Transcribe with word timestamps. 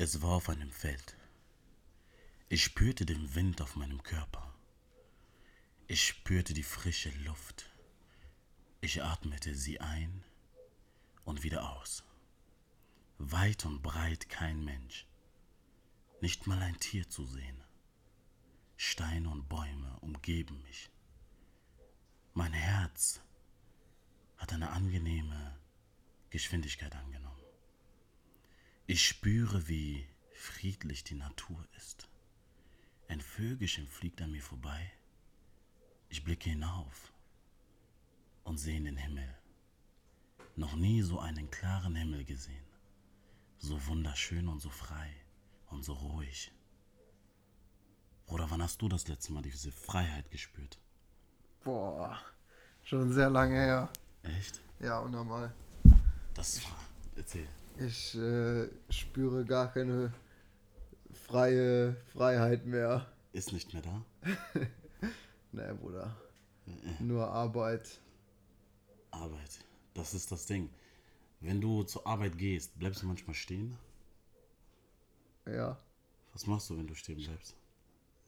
Es 0.00 0.22
war 0.22 0.36
auf 0.36 0.48
einem 0.48 0.70
Feld. 0.70 1.16
Ich 2.48 2.62
spürte 2.62 3.04
den 3.04 3.34
Wind 3.34 3.60
auf 3.60 3.74
meinem 3.74 4.00
Körper. 4.04 4.54
Ich 5.88 6.06
spürte 6.06 6.54
die 6.54 6.62
frische 6.62 7.10
Luft. 7.24 7.68
Ich 8.80 9.02
atmete 9.02 9.56
sie 9.56 9.80
ein 9.80 10.22
und 11.24 11.42
wieder 11.42 11.72
aus. 11.72 12.04
Weit 13.18 13.64
und 13.64 13.82
breit 13.82 14.28
kein 14.28 14.64
Mensch, 14.64 15.08
nicht 16.20 16.46
mal 16.46 16.62
ein 16.62 16.78
Tier 16.78 17.10
zu 17.10 17.24
sehen. 17.24 17.64
Steine 18.76 19.28
und 19.28 19.48
Bäume 19.48 19.98
umgeben 19.98 20.62
mich. 20.62 20.90
Mein 22.34 22.52
Herz 22.52 23.20
hat 24.36 24.52
eine 24.52 24.70
angenehme 24.70 25.58
Geschwindigkeit 26.30 26.94
angenommen. 26.94 27.47
Ich 28.90 29.06
spüre, 29.06 29.68
wie 29.68 30.08
friedlich 30.32 31.04
die 31.04 31.14
Natur 31.14 31.62
ist. 31.76 32.08
Ein 33.06 33.20
Vögelchen 33.20 33.86
fliegt 33.86 34.22
an 34.22 34.32
mir 34.32 34.40
vorbei. 34.40 34.90
Ich 36.08 36.24
blicke 36.24 36.48
hinauf 36.48 37.12
und 38.44 38.56
sehe 38.56 38.78
in 38.78 38.86
den 38.86 38.96
Himmel. 38.96 39.28
Noch 40.56 40.74
nie 40.74 41.02
so 41.02 41.20
einen 41.20 41.50
klaren 41.50 41.96
Himmel 41.96 42.24
gesehen. 42.24 42.64
So 43.58 43.86
wunderschön 43.88 44.48
und 44.48 44.60
so 44.60 44.70
frei 44.70 45.12
und 45.66 45.82
so 45.82 45.92
ruhig. 45.92 46.50
Oder 48.26 48.50
wann 48.50 48.62
hast 48.62 48.80
du 48.80 48.88
das 48.88 49.06
letzte 49.06 49.34
Mal 49.34 49.42
diese 49.42 49.70
Freiheit 49.70 50.30
gespürt? 50.30 50.78
Boah, 51.62 52.18
schon 52.84 53.12
sehr 53.12 53.28
lange 53.28 53.54
her. 53.54 53.92
Echt? 54.22 54.62
Ja, 54.80 55.00
unnormal. 55.00 55.54
Das 56.32 56.64
war. 56.64 56.78
Erzähl. 57.16 57.48
Ich 57.78 58.14
äh, 58.16 58.68
spüre 58.90 59.44
gar 59.44 59.72
keine 59.72 60.12
freie 61.12 61.94
Freiheit 62.12 62.66
mehr. 62.66 63.06
Ist 63.32 63.52
nicht 63.52 63.72
mehr 63.72 63.82
da? 63.82 64.04
Nee, 65.50 65.72
Bruder. 65.80 66.14
Nur 67.00 67.26
Arbeit. 67.26 67.98
Arbeit. 69.10 69.64
Das 69.94 70.12
ist 70.12 70.30
das 70.30 70.44
Ding. 70.44 70.68
Wenn 71.40 71.58
du 71.62 71.84
zur 71.84 72.06
Arbeit 72.06 72.36
gehst, 72.36 72.78
bleibst 72.78 73.00
du 73.02 73.06
manchmal 73.06 73.32
stehen? 73.34 73.74
Ja, 75.46 75.78
Was 76.34 76.46
machst 76.46 76.68
du, 76.68 76.76
wenn 76.76 76.86
du 76.86 76.94
stehen 76.94 77.16
bleibst? 77.16 77.56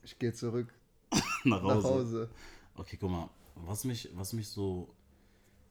ich 0.03 0.19
gehe 0.19 0.33
zurück 0.33 0.73
Nach 1.45 1.62
Hause. 1.62 1.77
nach 1.77 1.84
Hause. 1.84 2.31
Okay, 2.77 2.97
guck 2.98 3.11
mal, 3.11 3.28
was 3.56 3.84
mich, 3.84 4.09
was 4.15 4.33
mich 4.33 4.48
so, 4.48 4.89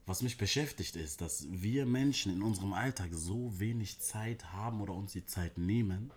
was 0.10 0.24
mich 0.24 0.40
beschäftigt 0.40 0.96
ist, 0.96 1.22
dass 1.22 1.46
wir 1.52 1.86
Menschen 1.86 2.34
in 2.34 2.42
unserem 2.42 2.74
Alltag 2.74 3.10
so 3.12 3.60
wenig 3.60 4.00
Zeit 4.00 4.52
haben 4.52 4.82
oder 4.82 4.96
uns 4.96 5.12
die 5.12 5.28
Zeit 5.28 5.60
nehmen, 5.60 6.12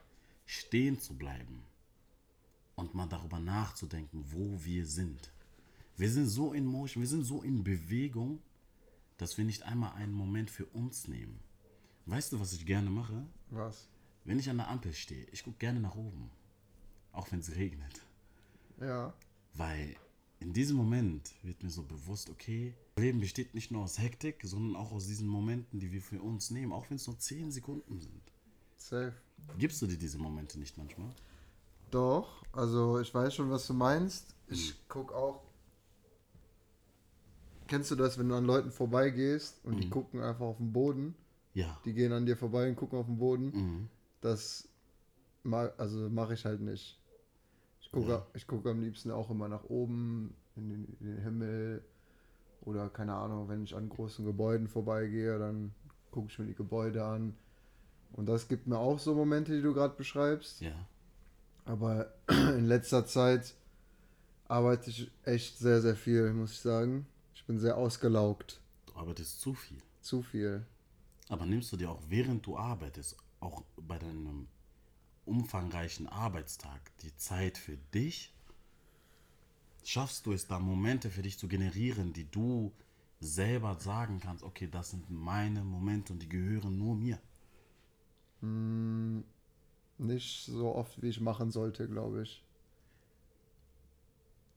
stehen 0.46 0.98
zu 0.98 1.14
bleiben 1.14 1.62
und 2.74 2.94
mal 2.94 3.06
darüber 3.06 3.38
nachzudenken, 3.38 4.24
wo 4.30 4.64
wir 4.64 4.86
sind. 4.86 5.30
Wir 5.98 6.10
sind 6.10 6.26
so 6.26 6.54
in 6.54 6.64
Motion, 6.64 7.02
wir 7.02 7.08
sind 7.08 7.24
so 7.24 7.42
in 7.42 7.64
Bewegung, 7.64 8.40
dass 9.18 9.36
wir 9.36 9.44
nicht 9.44 9.64
einmal 9.64 9.92
einen 9.92 10.14
Moment 10.14 10.50
für 10.50 10.64
uns 10.64 11.06
nehmen. 11.06 11.38
Weißt 12.06 12.32
du, 12.32 12.40
was 12.40 12.54
ich 12.54 12.64
gerne 12.64 12.88
mache? 12.88 13.26
Was? 13.50 13.88
Wenn 14.24 14.38
ich 14.38 14.48
an 14.48 14.56
der 14.56 14.70
Ampel 14.70 14.94
stehe, 14.94 15.26
ich 15.32 15.44
gucke 15.44 15.58
gerne 15.58 15.80
nach 15.80 15.96
oben, 15.96 16.30
auch 17.12 17.30
wenn 17.30 17.40
es 17.40 17.54
regnet. 17.56 18.00
Ja. 18.80 19.12
Weil 19.52 19.96
in 20.42 20.52
diesem 20.52 20.76
Moment 20.76 21.32
wird 21.42 21.62
mir 21.62 21.70
so 21.70 21.82
bewusst, 21.82 22.28
okay, 22.28 22.74
Leben 22.96 23.20
besteht 23.20 23.54
nicht 23.54 23.70
nur 23.70 23.84
aus 23.84 23.98
Hektik, 23.98 24.40
sondern 24.44 24.76
auch 24.76 24.92
aus 24.92 25.06
diesen 25.06 25.28
Momenten, 25.28 25.80
die 25.80 25.92
wir 25.92 26.02
für 26.02 26.20
uns 26.20 26.50
nehmen, 26.50 26.72
auch 26.72 26.90
wenn 26.90 26.96
es 26.96 27.06
nur 27.06 27.18
10 27.18 27.52
Sekunden 27.52 28.00
sind. 28.00 28.22
Safe. 28.76 29.14
Gibst 29.58 29.80
du 29.80 29.86
dir 29.86 29.96
diese 29.96 30.18
Momente 30.18 30.58
nicht 30.58 30.76
manchmal? 30.76 31.08
Doch, 31.90 32.42
also 32.52 33.00
ich 33.00 33.12
weiß 33.14 33.34
schon, 33.34 33.50
was 33.50 33.66
du 33.66 33.74
meinst. 33.74 34.34
Ich 34.48 34.74
guck 34.88 35.12
auch. 35.12 35.42
Kennst 37.68 37.90
du 37.90 37.96
das, 37.96 38.18
wenn 38.18 38.28
du 38.28 38.34
an 38.34 38.44
Leuten 38.44 38.70
vorbeigehst 38.70 39.64
und 39.64 39.78
die 39.78 39.88
gucken 39.88 40.20
einfach 40.20 40.44
auf 40.44 40.58
den 40.58 40.72
Boden? 40.72 41.14
Ja. 41.54 41.80
Die 41.84 41.94
gehen 41.94 42.12
an 42.12 42.26
dir 42.26 42.36
vorbei 42.36 42.68
und 42.68 42.76
gucken 42.76 42.98
auf 42.98 43.06
den 43.06 43.18
Boden. 43.18 43.44
Mhm. 43.54 43.88
Das 44.20 44.68
also 45.78 46.08
mache 46.10 46.34
ich 46.34 46.44
halt 46.44 46.60
nicht. 46.60 46.98
Ich 47.92 48.00
gucke 48.00 48.26
ich 48.32 48.46
gucke 48.46 48.70
am 48.70 48.80
liebsten 48.80 49.10
auch 49.10 49.28
immer 49.28 49.48
nach 49.48 49.64
oben 49.64 50.34
in 50.56 50.70
den, 50.70 50.96
in 50.98 51.06
den 51.06 51.18
Himmel 51.18 51.84
oder 52.62 52.88
keine 52.88 53.14
Ahnung, 53.14 53.48
wenn 53.48 53.64
ich 53.64 53.74
an 53.74 53.90
großen 53.90 54.24
Gebäuden 54.24 54.66
vorbeigehe, 54.66 55.38
dann 55.38 55.74
gucke 56.10 56.28
ich 56.30 56.38
mir 56.38 56.46
die 56.46 56.54
Gebäude 56.54 57.04
an. 57.04 57.34
Und 58.12 58.26
das 58.26 58.48
gibt 58.48 58.66
mir 58.66 58.78
auch 58.78 58.98
so 58.98 59.14
Momente, 59.14 59.54
die 59.54 59.60
du 59.60 59.74
gerade 59.74 59.94
beschreibst. 59.94 60.62
Ja. 60.62 60.86
Aber 61.66 62.14
in 62.28 62.64
letzter 62.64 63.04
Zeit 63.04 63.54
arbeite 64.48 64.88
ich 64.88 65.10
echt 65.24 65.58
sehr, 65.58 65.82
sehr 65.82 65.96
viel, 65.96 66.32
muss 66.32 66.52
ich 66.52 66.60
sagen. 66.60 67.06
Ich 67.34 67.44
bin 67.44 67.58
sehr 67.58 67.76
ausgelaugt. 67.76 68.60
Du 68.86 68.94
arbeitest 68.94 69.40
zu 69.40 69.52
viel. 69.52 69.78
Zu 70.00 70.22
viel. 70.22 70.64
Aber 71.28 71.44
nimmst 71.44 71.72
du 71.72 71.76
dir 71.76 71.90
auch 71.90 72.02
während 72.08 72.46
du 72.46 72.56
arbeitest, 72.56 73.16
auch 73.40 73.64
bei 73.76 73.98
deinem 73.98 74.48
umfangreichen 75.24 76.08
Arbeitstag, 76.08 76.80
die 76.98 77.16
Zeit 77.16 77.58
für 77.58 77.76
dich? 77.94 78.32
Schaffst 79.84 80.26
du 80.26 80.32
es 80.32 80.46
da 80.46 80.58
Momente 80.58 81.10
für 81.10 81.22
dich 81.22 81.38
zu 81.38 81.48
generieren, 81.48 82.12
die 82.12 82.30
du 82.30 82.72
selber 83.20 83.76
sagen 83.76 84.20
kannst, 84.20 84.44
okay, 84.44 84.68
das 84.70 84.90
sind 84.90 85.10
meine 85.10 85.64
Momente 85.64 86.12
und 86.12 86.20
die 86.20 86.28
gehören 86.28 86.78
nur 86.78 86.96
mir? 86.96 87.18
Nicht 89.98 90.46
so 90.46 90.74
oft, 90.74 91.00
wie 91.00 91.08
ich 91.08 91.20
machen 91.20 91.50
sollte, 91.50 91.88
glaube 91.88 92.22
ich. 92.22 92.44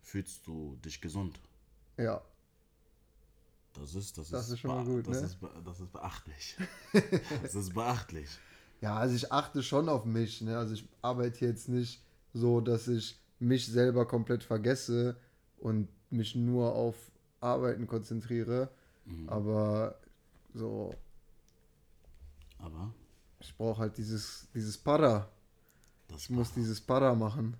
Fühlst 0.02 0.46
du 0.48 0.78
dich 0.84 1.02
gesund? 1.02 1.40
Ja. 1.98 2.22
Das 3.74 3.94
ist, 3.94 4.18
das, 4.18 4.30
Das 4.30 4.48
ist, 4.48 4.54
ist 4.54 4.60
schon 4.60 4.72
mal 4.72 4.86
gut, 4.86 5.08
das, 5.08 5.22
ne? 5.22 5.28
ist, 5.28 5.38
das 5.66 5.80
ist 5.80 5.92
beachtlich. 5.92 6.58
das 7.42 7.56
ist 7.56 7.74
beachtlich. 7.74 8.30
Ja, 8.86 8.98
also 8.98 9.16
ich 9.16 9.32
achte 9.32 9.64
schon 9.64 9.90
auf 9.90 10.06
mich. 10.06 10.42
Ne? 10.42 10.56
Also 10.56 10.76
ich 10.76 10.88
arbeite 11.02 11.44
jetzt 11.44 11.70
nicht 11.70 12.04
so, 12.34 12.62
dass 12.62 12.88
ich 12.88 13.20
mich 13.40 13.66
selber 13.66 14.08
komplett 14.08 14.44
vergesse 14.44 15.18
und 15.58 15.88
mich 16.12 16.36
nur 16.36 16.76
auf 16.76 16.96
Arbeiten 17.42 17.88
konzentriere. 17.88 18.70
Aber 19.26 19.98
so, 20.54 20.94
Aber 22.60 22.94
ich 23.40 23.56
brauche 23.58 23.80
halt 23.82 23.98
dieses, 23.98 24.48
dieses 24.54 24.78
Para. 24.78 25.30
das, 26.08 26.22
Ich 26.26 26.30
muss 26.30 26.54
dieses 26.54 26.80
Para 26.80 27.16
machen. 27.16 27.58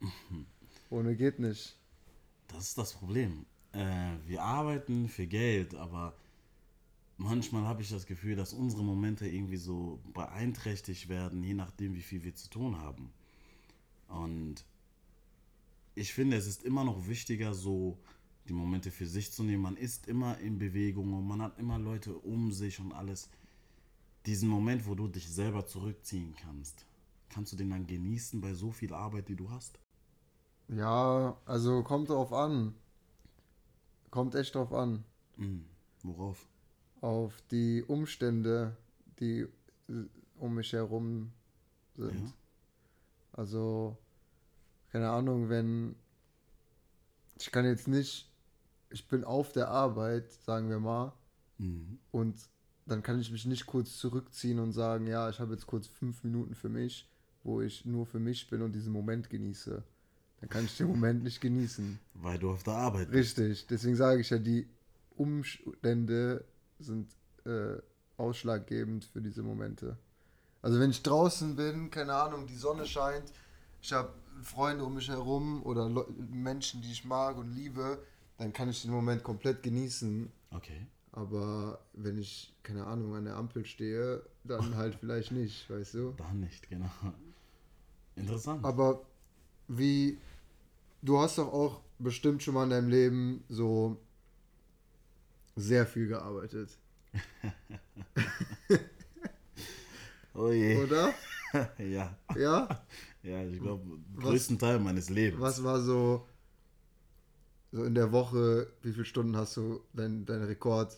Ohne 0.90 1.16
geht 1.16 1.38
nicht. 1.38 1.76
das 2.48 2.68
ist 2.68 2.78
das 2.78 2.94
Problem. 2.94 3.44
Äh, 3.72 4.12
wir 4.26 4.42
arbeiten 4.42 5.06
für 5.10 5.26
Geld, 5.26 5.74
aber 5.74 6.14
manchmal 7.16 7.64
habe 7.64 7.82
ich 7.82 7.90
das 7.90 8.06
Gefühl, 8.06 8.36
dass 8.36 8.52
unsere 8.52 8.84
Momente 8.84 9.26
irgendwie 9.26 9.56
so 9.56 10.00
beeinträchtigt 10.12 11.08
werden, 11.08 11.42
je 11.42 11.54
nachdem, 11.54 11.94
wie 11.94 12.02
viel 12.02 12.22
wir 12.24 12.34
zu 12.34 12.50
tun 12.50 12.78
haben. 12.78 13.12
Und 14.08 14.64
ich 15.94 16.12
finde, 16.12 16.36
es 16.36 16.46
ist 16.46 16.62
immer 16.62 16.84
noch 16.84 17.06
wichtiger, 17.08 17.54
so 17.54 17.98
die 18.48 18.52
Momente 18.52 18.90
für 18.90 19.06
sich 19.06 19.32
zu 19.32 19.42
nehmen. 19.42 19.62
Man 19.62 19.76
ist 19.76 20.06
immer 20.06 20.38
in 20.38 20.58
Bewegung 20.58 21.12
und 21.12 21.26
man 21.26 21.42
hat 21.42 21.58
immer 21.58 21.78
Leute 21.78 22.14
um 22.14 22.52
sich 22.52 22.78
und 22.80 22.92
alles. 22.92 23.28
Diesen 24.26 24.48
Moment, 24.48 24.86
wo 24.86 24.94
du 24.94 25.08
dich 25.08 25.28
selber 25.28 25.66
zurückziehen 25.66 26.34
kannst, 26.42 26.84
kannst 27.28 27.52
du 27.52 27.56
den 27.56 27.70
dann 27.70 27.86
genießen 27.86 28.40
bei 28.40 28.54
so 28.54 28.70
viel 28.70 28.92
Arbeit, 28.92 29.28
die 29.28 29.36
du 29.36 29.50
hast? 29.50 29.78
Ja, 30.68 31.36
also 31.44 31.82
kommt 31.82 32.10
drauf 32.10 32.32
an. 32.32 32.74
Kommt 34.10 34.34
echt 34.34 34.54
drauf 34.54 34.72
an. 34.72 35.04
Mhm. 35.36 35.64
Worauf? 36.02 36.46
Auf 37.00 37.34
die 37.50 37.82
Umstände, 37.82 38.76
die 39.20 39.46
um 40.38 40.54
mich 40.54 40.72
herum 40.72 41.30
sind. 41.96 42.28
Ja. 42.28 42.32
Also, 43.32 43.96
keine 44.90 45.10
Ahnung, 45.10 45.48
wenn. 45.48 45.94
Ich 47.38 47.50
kann 47.50 47.64
jetzt 47.64 47.88
nicht. 47.88 48.30
Ich 48.90 49.08
bin 49.08 49.24
auf 49.24 49.52
der 49.52 49.68
Arbeit, 49.68 50.30
sagen 50.32 50.68
wir 50.70 50.78
mal, 50.80 51.12
Mhm. 51.58 51.98
und 52.12 52.36
dann 52.86 53.02
kann 53.02 53.18
ich 53.18 53.30
mich 53.32 53.46
nicht 53.46 53.66
kurz 53.66 53.96
zurückziehen 53.98 54.58
und 54.58 54.72
sagen, 54.72 55.06
ja, 55.06 55.28
ich 55.28 55.40
habe 55.40 55.54
jetzt 55.54 55.66
kurz 55.66 55.86
fünf 55.88 56.22
Minuten 56.22 56.54
für 56.54 56.68
mich, 56.68 57.10
wo 57.42 57.60
ich 57.60 57.84
nur 57.84 58.06
für 58.06 58.20
mich 58.20 58.48
bin 58.48 58.62
und 58.62 58.72
diesen 58.72 58.92
Moment 58.92 59.28
genieße. 59.28 59.82
Dann 60.40 60.48
kann 60.48 60.64
ich 60.66 60.76
den 60.76 60.86
Moment 60.86 61.24
nicht 61.24 61.40
genießen. 61.40 61.98
Weil 62.14 62.38
du 62.38 62.50
auf 62.50 62.62
der 62.62 62.74
Arbeit 62.74 63.10
bist. 63.10 63.38
Richtig, 63.38 63.66
deswegen 63.66 63.96
sage 63.96 64.20
ich 64.20 64.30
ja, 64.30 64.38
die 64.38 64.68
Umstände 65.16 66.44
sind 66.78 67.08
äh, 67.44 67.76
ausschlaggebend 68.16 69.04
für 69.04 69.20
diese 69.20 69.42
Momente. 69.42 69.96
Also 70.62 70.80
wenn 70.80 70.90
ich 70.90 71.02
draußen 71.02 71.56
bin, 71.56 71.90
keine 71.90 72.14
Ahnung, 72.14 72.46
die 72.46 72.56
Sonne 72.56 72.86
scheint, 72.86 73.32
ich 73.80 73.92
habe 73.92 74.10
Freunde 74.42 74.84
um 74.84 74.94
mich 74.94 75.08
herum 75.08 75.62
oder 75.64 75.88
Leu 75.88 76.04
Menschen, 76.30 76.82
die 76.82 76.90
ich 76.90 77.04
mag 77.04 77.36
und 77.36 77.52
liebe, 77.54 77.98
dann 78.38 78.52
kann 78.52 78.68
ich 78.68 78.82
den 78.82 78.90
Moment 78.90 79.22
komplett 79.22 79.62
genießen. 79.62 80.30
Okay. 80.50 80.86
Aber 81.12 81.80
wenn 81.94 82.18
ich, 82.18 82.54
keine 82.62 82.86
Ahnung, 82.86 83.14
an 83.14 83.24
der 83.24 83.36
Ampel 83.36 83.64
stehe, 83.64 84.22
dann 84.44 84.76
halt 84.76 84.94
vielleicht 85.00 85.32
nicht, 85.32 85.70
weißt 85.70 85.94
du? 85.94 86.14
Da 86.16 86.32
nicht, 86.32 86.68
genau. 86.68 86.90
Interessant. 88.16 88.64
Aber 88.64 89.02
wie, 89.68 90.18
du 91.02 91.18
hast 91.18 91.38
doch 91.38 91.52
auch 91.52 91.80
bestimmt 91.98 92.42
schon 92.42 92.54
mal 92.54 92.64
in 92.64 92.70
deinem 92.70 92.88
Leben 92.88 93.44
so 93.48 93.96
sehr 95.56 95.86
viel 95.86 96.08
gearbeitet, 96.08 96.78
oh 100.34 100.50
je. 100.50 100.76
oder? 100.76 101.14
ja. 101.78 102.16
Ja? 102.36 102.84
Ja, 103.22 103.44
ich 103.44 103.60
glaube, 103.60 103.98
größten 104.18 104.58
Teil 104.58 104.78
meines 104.78 105.10
Lebens. 105.10 105.40
Was 105.40 105.62
war 105.64 105.80
so, 105.80 106.26
so 107.72 107.84
in 107.84 107.94
der 107.94 108.12
Woche, 108.12 108.68
wie 108.82 108.92
viele 108.92 109.04
Stunden 109.04 109.36
hast 109.36 109.56
du 109.56 109.80
dein, 109.92 110.24
dein 110.26 110.42
Rekord 110.42 110.96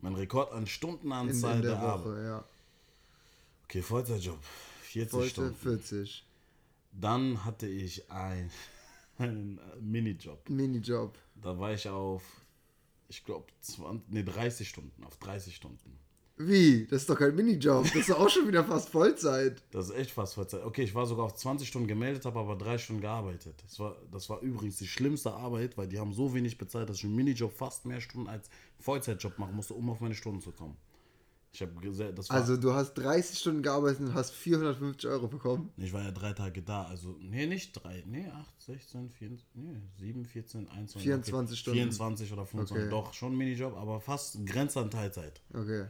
Mein 0.00 0.14
Rekord 0.14 0.52
an 0.52 0.60
in, 0.60 0.66
Stundenanzahl 0.66 1.56
in 1.56 1.62
der, 1.62 1.72
der 1.72 1.80
Arbeit. 1.80 2.06
Woche? 2.06 2.24
Ja. 2.24 2.44
Okay, 3.64 3.82
Vollzeitjob. 3.82 4.38
40 4.82 5.12
Heute 5.12 5.28
Stunden. 5.28 5.54
40. 5.56 6.26
Dann 6.92 7.44
hatte 7.44 7.66
ich 7.66 8.10
ein, 8.10 8.50
einen 9.18 9.60
Minijob. 9.80 10.48
Minijob. 10.48 11.18
Da 11.34 11.58
war 11.58 11.72
ich 11.72 11.88
auf, 11.88 12.22
ich 13.08 13.24
glaube, 13.24 13.46
nee, 14.08 14.22
30 14.22 14.68
Stunden. 14.68 15.04
Auf 15.04 15.16
30 15.16 15.56
Stunden. 15.56 15.98
Wie? 16.40 16.86
Das 16.86 17.00
ist 17.02 17.10
doch 17.10 17.18
kein 17.18 17.34
Minijob. 17.34 17.84
Das 17.84 17.96
ist 17.96 18.10
doch 18.10 18.20
auch 18.20 18.28
schon 18.28 18.46
wieder 18.46 18.64
fast 18.64 18.90
Vollzeit. 18.90 19.60
Das 19.72 19.86
ist 19.86 19.96
echt 19.96 20.12
fast 20.12 20.34
Vollzeit. 20.34 20.62
Okay, 20.64 20.82
ich 20.82 20.94
war 20.94 21.04
sogar 21.04 21.24
auf 21.24 21.34
20 21.34 21.66
Stunden 21.66 21.88
gemeldet, 21.88 22.24
habe 22.24 22.38
aber 22.38 22.54
drei 22.54 22.78
Stunden 22.78 23.02
gearbeitet. 23.02 23.60
Das 23.66 23.80
war, 23.80 23.96
das 24.12 24.30
war 24.30 24.40
übrigens 24.40 24.76
die 24.76 24.86
schlimmste 24.86 25.32
Arbeit, 25.32 25.76
weil 25.76 25.88
die 25.88 25.98
haben 25.98 26.12
so 26.12 26.34
wenig 26.34 26.56
bezahlt, 26.56 26.88
dass 26.88 26.98
ich 26.98 27.04
einen 27.04 27.16
Minijob 27.16 27.52
fast 27.52 27.86
mehr 27.86 28.00
Stunden 28.00 28.28
als 28.28 28.48
Vollzeitjob 28.78 29.38
machen 29.38 29.56
musste, 29.56 29.74
um 29.74 29.90
auf 29.90 30.00
meine 30.00 30.14
Stunden 30.14 30.40
zu 30.40 30.52
kommen. 30.52 30.76
Ich 31.50 31.62
habe 31.62 31.72
gesehen, 31.80 32.14
das 32.14 32.28
war, 32.28 32.36
Also 32.36 32.56
du 32.56 32.72
hast 32.74 32.94
30 32.94 33.38
Stunden 33.38 33.62
gearbeitet 33.62 34.00
und 34.00 34.14
hast 34.14 34.32
450 34.32 35.08
Euro 35.10 35.28
bekommen. 35.28 35.72
ich 35.78 35.92
war 35.92 36.02
ja 36.02 36.10
drei 36.12 36.32
Tage 36.34 36.62
da, 36.62 36.84
also, 36.84 37.16
nee, 37.20 37.46
nicht 37.46 37.72
drei, 37.72 38.04
nee, 38.06 38.28
8, 38.28 38.62
16, 38.62 39.10
24, 39.10 39.46
nee, 39.54 39.80
7, 39.98 40.24
14, 40.26 40.68
21. 40.68 41.02
24 41.02 41.58
Stunden. 41.58 41.78
24 41.78 42.32
oder 42.32 42.44
25, 42.46 42.76
Okay. 42.86 42.90
doch, 42.90 43.14
schon 43.14 43.36
Minijob, 43.36 43.76
aber 43.76 44.00
fast 44.00 44.44
Grenze 44.46 44.80
an 44.80 44.90
Teilzeit. 44.90 45.40
Okay, 45.54 45.86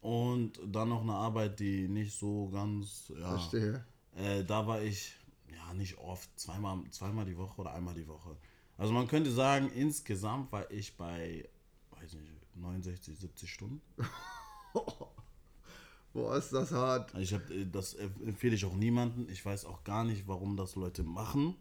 Und 0.00 0.58
dann 0.66 0.88
noch 0.88 1.02
eine 1.02 1.12
Arbeit, 1.14 1.60
die 1.60 1.86
nicht 1.86 2.18
so 2.18 2.48
ganz, 2.48 3.12
ja, 3.18 3.28
verstehe. 3.38 3.84
Äh, 4.16 4.42
da 4.44 4.66
war 4.66 4.80
ich, 4.82 5.14
ja, 5.54 5.74
nicht 5.74 5.98
oft, 5.98 6.28
zweimal, 6.38 6.78
zweimal 6.90 7.26
die 7.26 7.36
Woche 7.36 7.60
oder 7.60 7.74
einmal 7.74 7.94
die 7.94 8.08
Woche. 8.08 8.36
Also 8.78 8.92
man 8.92 9.06
könnte 9.06 9.30
sagen, 9.30 9.70
insgesamt 9.74 10.50
war 10.50 10.68
ich 10.70 10.96
bei, 10.96 11.46
weiß 11.90 12.14
nicht, 12.14 12.32
69, 12.56 13.18
70 13.18 13.50
Stunden. 13.52 13.80
Boah, 16.12 16.36
ist 16.36 16.52
das 16.52 16.70
hart. 16.70 17.12
Ich 17.18 17.34
hab, 17.34 17.50
äh, 17.50 17.66
das 17.70 17.94
empfehle 17.94 18.54
ich 18.54 18.64
auch 18.64 18.74
niemandem. 18.74 19.28
Ich 19.28 19.44
weiß 19.44 19.64
auch 19.64 19.82
gar 19.84 20.04
nicht, 20.04 20.28
warum 20.28 20.56
das 20.56 20.76
Leute 20.76 21.02
machen. 21.02 21.56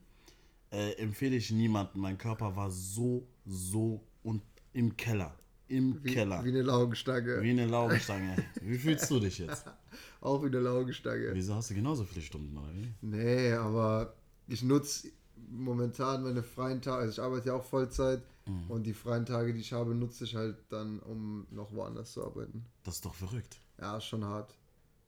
Äh, 0.71 0.93
empfehle 0.93 1.35
ich 1.35 1.51
niemandem. 1.51 2.01
Mein 2.01 2.17
Körper 2.17 2.55
war 2.55 2.69
so, 2.69 3.27
so 3.45 4.03
und 4.23 4.41
im 4.73 4.95
Keller. 4.95 5.35
Im 5.67 6.03
Wie, 6.03 6.13
Keller. 6.13 6.43
wie 6.43 6.49
eine 6.49 6.61
Laugenstange. 6.61 7.41
Wie 7.41 7.49
eine 7.49 7.65
Laugenstange. 7.65 8.35
Wie 8.61 8.77
fühlst 8.77 9.09
du 9.09 9.19
dich 9.19 9.39
jetzt? 9.39 9.65
Auch 10.21 10.43
wie 10.43 10.47
eine 10.47 10.59
Laugenstange. 10.59 11.31
Wieso 11.33 11.55
hast 11.55 11.71
du 11.71 11.73
genauso 11.73 12.03
viele 12.03 12.21
Stunden, 12.23 12.55
oder 12.57 12.73
wie? 12.75 12.93
Nee, 13.01 13.53
aber 13.53 14.13
ich 14.47 14.61
nutze 14.61 15.07
momentan 15.49 16.23
meine 16.23 16.43
freien 16.43 16.81
Tage, 16.81 17.03
also 17.03 17.11
ich 17.11 17.21
arbeite 17.21 17.47
ja 17.47 17.55
auch 17.55 17.63
Vollzeit 17.63 18.21
Mhm. 18.45 18.69
und 18.69 18.83
die 18.83 18.93
freien 18.93 19.25
Tage, 19.25 19.53
die 19.53 19.61
ich 19.61 19.71
habe, 19.73 19.95
nutze 19.95 20.25
ich 20.25 20.35
halt 20.35 20.57
dann, 20.69 20.99
um 20.99 21.47
noch 21.51 21.71
woanders 21.73 22.11
zu 22.13 22.25
arbeiten. 22.25 22.65
Das 22.83 22.95
ist 22.95 23.05
doch 23.05 23.13
verrückt. 23.15 23.57
Ja, 23.79 23.99
schon 24.01 24.23
hart. 24.25 24.53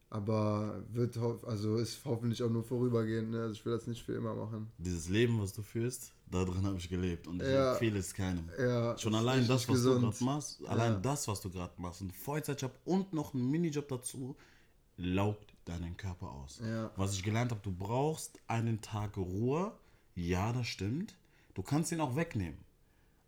Aber 0.10 0.84
wird 0.94 1.18
also 1.18 1.78
ist 1.78 2.00
hoffentlich 2.06 2.42
auch 2.44 2.50
nur 2.50 2.64
vorübergehend, 2.64 3.32
ne? 3.32 3.42
Also 3.42 3.54
ich 3.54 3.66
will 3.66 3.74
das 3.74 3.88
nicht 3.88 4.04
für 4.04 4.14
immer 4.14 4.34
machen. 4.36 4.72
Dieses 4.78 5.10
Leben, 5.10 5.42
was 5.42 5.52
du 5.52 5.62
führst, 5.64 6.14
da 6.32 6.46
drin 6.46 6.64
habe 6.66 6.78
ich 6.78 6.88
gelebt 6.88 7.28
und 7.28 7.42
ich 7.42 7.48
Ja. 7.50 7.74
empfehle 7.74 8.00
es 8.00 8.14
keinem. 8.14 8.48
Ja, 8.58 8.98
Schon 8.98 9.16
allein 9.16 9.42
das, 9.48 9.68
was 9.68 9.76
gesund. 9.76 10.04
du 10.04 10.10
gerade 10.12 10.24
machst, 10.24 10.64
allein 10.68 10.94
Ja. 10.94 11.00
das, 11.00 11.28
was 11.28 11.42
du 11.42 11.50
gerade 11.50 11.74
machst, 11.81 12.02
ein 12.02 12.12
Vollzeitjob 12.12 12.72
und 12.86 13.14
noch 13.14 13.34
ein 13.34 13.50
Minijob 13.50 13.88
dazu, 13.90 14.36
laugt 14.98 15.54
deinen 15.66 15.98
Körper 15.98 16.31
aus. 16.31 16.62
Was 16.96 17.14
ich 17.14 17.24
gelernt 17.24 17.52
habe, 17.52 17.62
du 17.64 17.72
brauchst 17.74 18.40
einen 18.48 18.80
Tag 18.81 19.18
Ruhe. 19.18 19.74
Ja, 20.14 20.54
das 20.54 20.68
stimmt. 20.68 21.18
Du 21.56 21.64
kannst 21.64 21.92
ihn 21.92 22.00
auch 22.00 22.16
wegnehmen. 22.16 22.60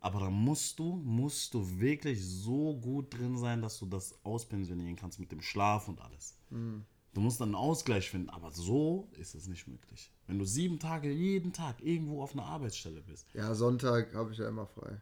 Aber 0.00 0.20
da 0.20 0.30
musst 0.30 0.78
du, 0.78 0.94
musst 0.96 1.54
du 1.54 1.80
wirklich 1.80 2.24
so 2.24 2.76
gut 2.76 3.12
drin 3.12 3.36
sein, 3.36 3.62
dass 3.62 3.78
du 3.78 3.86
das 3.86 4.14
auspensionieren 4.24 4.96
kannst 4.96 5.18
mit 5.18 5.32
dem 5.32 5.40
Schlaf 5.40 5.88
und 5.88 6.00
alles. 6.00 6.36
Hm. 6.50 6.84
Du 7.14 7.20
musst 7.20 7.40
dann 7.40 7.48
einen 7.48 7.54
Ausgleich 7.56 8.10
finden, 8.10 8.30
aber 8.30 8.50
so 8.52 9.08
ist 9.18 9.34
es 9.34 9.48
nicht 9.48 9.66
möglich. 9.66 10.12
Wenn 10.26 10.38
du 10.38 10.44
sieben 10.44 10.78
Tage 10.78 11.10
jeden 11.10 11.52
Tag 11.52 11.82
irgendwo 11.82 12.22
auf 12.22 12.32
einer 12.32 12.44
Arbeitsstelle 12.44 13.00
bist. 13.02 13.26
Ja, 13.34 13.54
Sonntag 13.54 14.14
habe 14.14 14.32
ich 14.32 14.38
ja 14.38 14.48
immer 14.48 14.66
frei. 14.66 15.00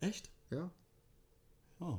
Echt? 0.00 0.30
Ja. 0.50 0.70
Oh, 1.80 1.98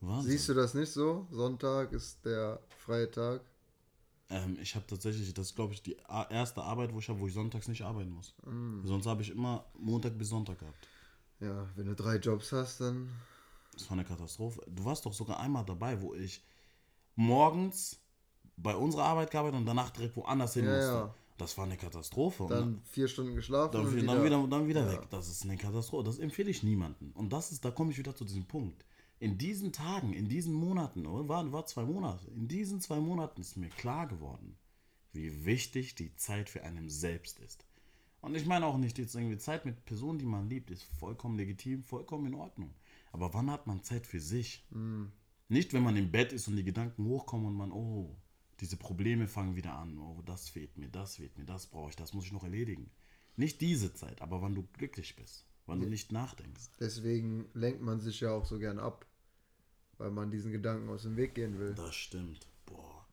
Wahnsinn. 0.00 0.32
Siehst 0.32 0.48
du 0.48 0.54
das 0.54 0.74
nicht 0.74 0.90
so? 0.90 1.28
Sonntag 1.30 1.92
ist 1.92 2.24
der 2.24 2.60
freie 2.78 3.10
Tag. 3.10 3.42
Ähm, 4.30 4.58
ich 4.60 4.74
habe 4.74 4.86
tatsächlich, 4.86 5.32
das 5.32 5.48
ist, 5.48 5.54
glaube 5.54 5.74
ich, 5.74 5.82
die 5.82 5.96
erste 6.30 6.62
Arbeit, 6.62 6.92
wo 6.92 6.98
ich 6.98 7.08
habe, 7.08 7.20
wo 7.20 7.26
ich 7.26 7.34
sonntags 7.34 7.68
nicht 7.68 7.82
arbeiten 7.82 8.10
muss. 8.10 8.34
Mm. 8.44 8.84
Sonst 8.84 9.06
habe 9.06 9.22
ich 9.22 9.30
immer 9.30 9.66
Montag 9.78 10.16
bis 10.18 10.30
Sonntag 10.30 10.58
gehabt. 10.58 10.88
Ja, 11.40 11.68
wenn 11.76 11.86
du 11.86 11.94
drei 11.94 12.16
Jobs 12.16 12.52
hast, 12.52 12.80
dann. 12.80 13.10
Das 13.72 13.84
war 13.90 13.92
eine 13.98 14.04
Katastrophe. 14.04 14.60
Du 14.68 14.84
warst 14.84 15.04
doch 15.04 15.12
sogar 15.12 15.40
einmal 15.40 15.64
dabei, 15.64 16.00
wo 16.00 16.14
ich 16.14 16.42
morgens 17.16 17.98
bei 18.56 18.74
unserer 18.74 19.04
Arbeit 19.04 19.30
gearbeitet 19.30 19.58
und 19.58 19.66
danach 19.66 19.90
direkt 19.90 20.16
woanders 20.16 20.54
hin 20.54 20.64
Ja, 20.66 20.70
musste. 20.76 20.92
ja. 20.92 21.14
Das 21.36 21.58
war 21.58 21.64
eine 21.64 21.76
Katastrophe. 21.76 22.46
Dann 22.48 22.80
vier 22.84 23.08
Stunden 23.08 23.34
geschlafen 23.34 23.72
dann, 23.72 23.86
und 23.86 23.92
wieder, 23.96 24.02
wieder, 24.02 24.14
dann 24.14 24.24
wieder, 24.24 24.46
dann 24.48 24.68
wieder 24.68 24.80
Ja. 24.86 24.92
weg. 24.92 25.10
Das 25.10 25.28
ist 25.28 25.42
eine 25.42 25.56
Katastrophe. 25.56 26.04
Das 26.04 26.18
empfehle 26.20 26.50
ich 26.50 26.62
niemandem. 26.62 27.10
Und 27.14 27.32
das 27.32 27.50
ist, 27.50 27.64
da 27.64 27.72
komme 27.72 27.90
ich 27.90 27.98
wieder 27.98 28.14
zu 28.14 28.24
diesem 28.24 28.44
Punkt. 28.46 28.84
In 29.18 29.36
diesen 29.38 29.72
Tagen, 29.72 30.12
in 30.12 30.28
diesen 30.28 30.54
Monaten, 30.54 31.06
oder? 31.06 31.28
War, 31.28 31.50
war 31.52 31.66
zwei 31.66 31.84
Monate, 31.84 32.28
in 32.30 32.46
diesen 32.46 32.80
zwei 32.80 33.00
Monaten 33.00 33.40
ist 33.40 33.56
mir 33.56 33.68
klar 33.70 34.06
geworden, 34.06 34.56
wie 35.12 35.44
wichtig 35.44 35.96
die 35.96 36.14
Zeit 36.14 36.48
für 36.48 36.62
einen 36.62 36.88
selbst 36.88 37.40
ist. 37.40 37.64
Und 38.24 38.34
ich 38.34 38.46
meine 38.46 38.66
auch 38.66 38.78
nicht 38.78 38.98
jetzt 38.98 39.14
irgendwie 39.14 39.38
Zeit 39.38 39.64
mit 39.66 39.84
Personen, 39.84 40.18
die 40.18 40.24
man 40.24 40.48
liebt, 40.48 40.70
ist 40.70 40.82
vollkommen 40.82 41.36
legitim, 41.36 41.82
vollkommen 41.82 42.26
in 42.26 42.34
Ordnung. 42.34 42.74
Aber 43.12 43.34
wann 43.34 43.50
hat 43.50 43.66
man 43.66 43.82
Zeit 43.82 44.06
für 44.06 44.20
sich? 44.20 44.66
Nicht, 45.48 45.72
wenn 45.72 45.82
man 45.82 45.96
im 45.96 46.10
Bett 46.10 46.32
ist 46.32 46.48
und 46.48 46.56
die 46.56 46.64
Gedanken 46.64 47.04
hochkommen 47.04 47.46
und 47.46 47.54
man, 47.54 47.70
oh, 47.70 48.16
diese 48.60 48.76
Probleme 48.76 49.28
fangen 49.28 49.56
wieder 49.56 49.74
an. 49.76 49.98
Oh, 49.98 50.22
das 50.24 50.48
fehlt 50.48 50.76
mir, 50.78 50.88
das 50.88 51.16
fehlt 51.16 51.36
mir, 51.36 51.44
das 51.44 51.66
brauche 51.66 51.90
ich, 51.90 51.96
das 51.96 52.14
muss 52.14 52.24
ich 52.24 52.32
noch 52.32 52.44
erledigen. 52.44 52.90
Nicht 53.36 53.60
diese 53.60 53.92
Zeit, 53.92 54.22
aber 54.22 54.40
wann 54.40 54.54
du 54.54 54.62
glücklich 54.72 55.16
bist, 55.16 55.46
wann 55.66 55.80
du 55.80 55.86
nicht 55.86 56.10
nachdenkst. 56.10 56.70
Deswegen 56.80 57.46
lenkt 57.52 57.82
man 57.82 58.00
sich 58.00 58.20
ja 58.20 58.30
auch 58.30 58.46
so 58.46 58.58
gern 58.58 58.78
ab. 58.78 59.06
Weil 59.96 60.10
man 60.10 60.32
diesen 60.32 60.50
Gedanken 60.50 60.88
aus 60.88 61.02
dem 61.02 61.16
Weg 61.16 61.36
gehen 61.36 61.56
will. 61.60 61.72
Das 61.74 61.94
stimmt. 61.94 62.48
Boah. 62.66 63.06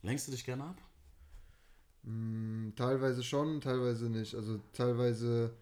Lenkst 0.00 0.26
du 0.26 0.32
dich 0.32 0.42
gerne 0.42 0.64
ab? 0.64 0.87
Hm, 2.04 2.72
Teilweise 2.76 3.22
schon, 3.22 3.60
teilweise 3.60 4.08
nicht. 4.08 4.34
Also 4.34 4.60
teilweise 4.72 5.52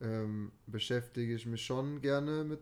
ähm, 0.00 0.52
beschäftige 0.66 1.34
ich 1.34 1.46
mich 1.46 1.64
schon 1.64 2.00
gerne 2.00 2.44
mit 2.44 2.60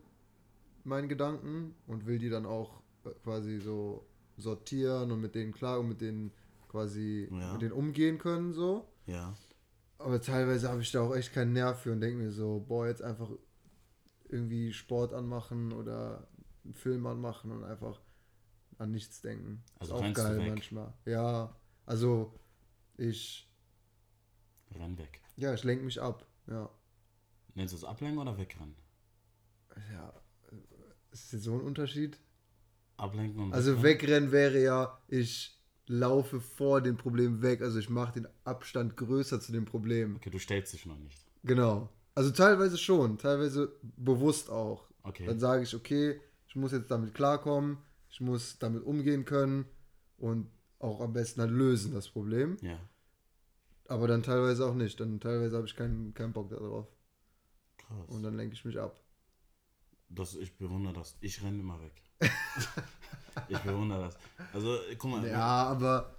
meinen 0.84 1.08
Gedanken 1.08 1.74
und 1.86 2.06
will 2.06 2.18
die 2.18 2.28
dann 2.30 2.46
auch 2.46 2.80
äh, 3.04 3.10
quasi 3.22 3.60
so 3.60 4.06
sortieren 4.36 5.10
und 5.10 5.20
mit 5.20 5.34
denen 5.34 5.52
klar 5.52 5.80
und 5.80 5.88
mit 5.88 6.00
denen 6.00 6.32
quasi 6.68 7.28
Ja. 7.30 7.52
mit 7.52 7.62
denen 7.62 7.72
umgehen 7.72 8.18
können 8.18 8.52
so. 8.52 8.88
Ja. 9.06 9.34
Aber 9.98 10.20
teilweise 10.20 10.68
habe 10.68 10.82
ich 10.82 10.92
da 10.92 11.00
auch 11.00 11.14
echt 11.14 11.32
keinen 11.32 11.52
Nerv 11.52 11.80
für 11.80 11.92
und 11.92 12.00
denke 12.00 12.18
mir 12.22 12.30
so, 12.30 12.64
boah, 12.68 12.86
jetzt 12.86 13.02
einfach 13.02 13.30
irgendwie 14.28 14.72
Sport 14.72 15.12
anmachen 15.12 15.72
oder 15.72 16.28
einen 16.64 16.74
Film 16.74 17.06
anmachen 17.06 17.50
und 17.50 17.64
einfach 17.64 18.00
an 18.78 18.92
nichts 18.92 19.22
denken. 19.22 19.62
Also 19.80 19.96
ist 19.96 20.02
auch 20.02 20.14
geil 20.14 20.46
manchmal. 20.46 20.92
Ja, 21.04 21.56
also 21.86 22.32
ich, 22.98 23.48
Renn 24.74 24.98
weg. 24.98 25.20
ja, 25.36 25.54
ich 25.54 25.64
lenke 25.64 25.84
mich 25.84 26.00
ab. 26.00 26.26
Ja, 26.46 26.68
Nennst 27.54 27.72
du 27.72 27.78
es 27.78 27.84
Ablenken 27.84 28.18
oder 28.18 28.36
wegrennen? 28.38 28.76
ja, 29.92 30.12
ist 31.10 31.32
jetzt 31.32 31.44
so 31.44 31.54
ein 31.54 31.60
Unterschied? 31.60 32.18
Ablenken 32.96 33.40
und 33.42 33.54
Also 33.54 33.82
wegrennen 33.82 34.32
wäre 34.32 34.60
ja, 34.62 35.00
ich 35.08 35.58
laufe 35.86 36.40
vor 36.40 36.80
dem 36.82 36.96
Problem 36.96 37.42
weg, 37.42 37.62
also 37.62 37.78
ich 37.78 37.88
mache 37.88 38.12
den 38.20 38.28
Abstand 38.44 38.96
größer 38.96 39.40
zu 39.40 39.52
dem 39.52 39.64
Problem. 39.64 40.16
Okay, 40.16 40.30
du 40.30 40.38
stellst 40.38 40.72
dich 40.72 40.84
noch 40.86 40.98
nicht. 40.98 41.24
Genau. 41.44 41.88
Also 42.14 42.30
teilweise 42.32 42.76
schon, 42.76 43.16
teilweise 43.18 43.72
bewusst 43.96 44.50
auch. 44.50 44.88
Okay. 45.04 45.26
Dann 45.26 45.38
sage 45.38 45.62
ich, 45.62 45.74
okay, 45.74 46.20
ich 46.48 46.56
muss 46.56 46.72
jetzt 46.72 46.90
damit 46.90 47.14
klarkommen, 47.14 47.78
ich 48.10 48.20
muss 48.20 48.58
damit 48.58 48.82
umgehen 48.82 49.24
können 49.24 49.64
und 50.18 50.50
auch 50.78 51.00
am 51.00 51.12
besten 51.12 51.40
halt 51.40 51.50
lösen, 51.50 51.92
das 51.92 52.08
Problem. 52.08 52.56
Ja. 52.62 52.78
Aber 53.88 54.06
dann 54.06 54.22
teilweise 54.22 54.66
auch 54.66 54.74
nicht. 54.74 55.00
Dann 55.00 55.18
teilweise 55.18 55.56
habe 55.56 55.66
ich 55.66 55.74
keinen, 55.74 56.14
keinen 56.14 56.32
Bock 56.32 56.50
darauf. 56.50 56.86
Krass. 57.78 58.08
Und 58.08 58.22
dann 58.22 58.36
lenke 58.36 58.54
ich 58.54 58.64
mich 58.64 58.78
ab. 58.78 59.00
Das, 60.10 60.34
ich 60.34 60.56
bewundere 60.56 60.94
das. 60.94 61.16
Ich 61.20 61.42
renne 61.42 61.60
immer 61.60 61.80
weg. 61.80 62.02
ich 63.48 63.58
bewundere 63.58 64.04
das. 64.04 64.18
Also, 64.52 64.78
guck 64.98 65.10
mal. 65.10 65.26
Ja, 65.26 65.64
aber. 65.64 66.14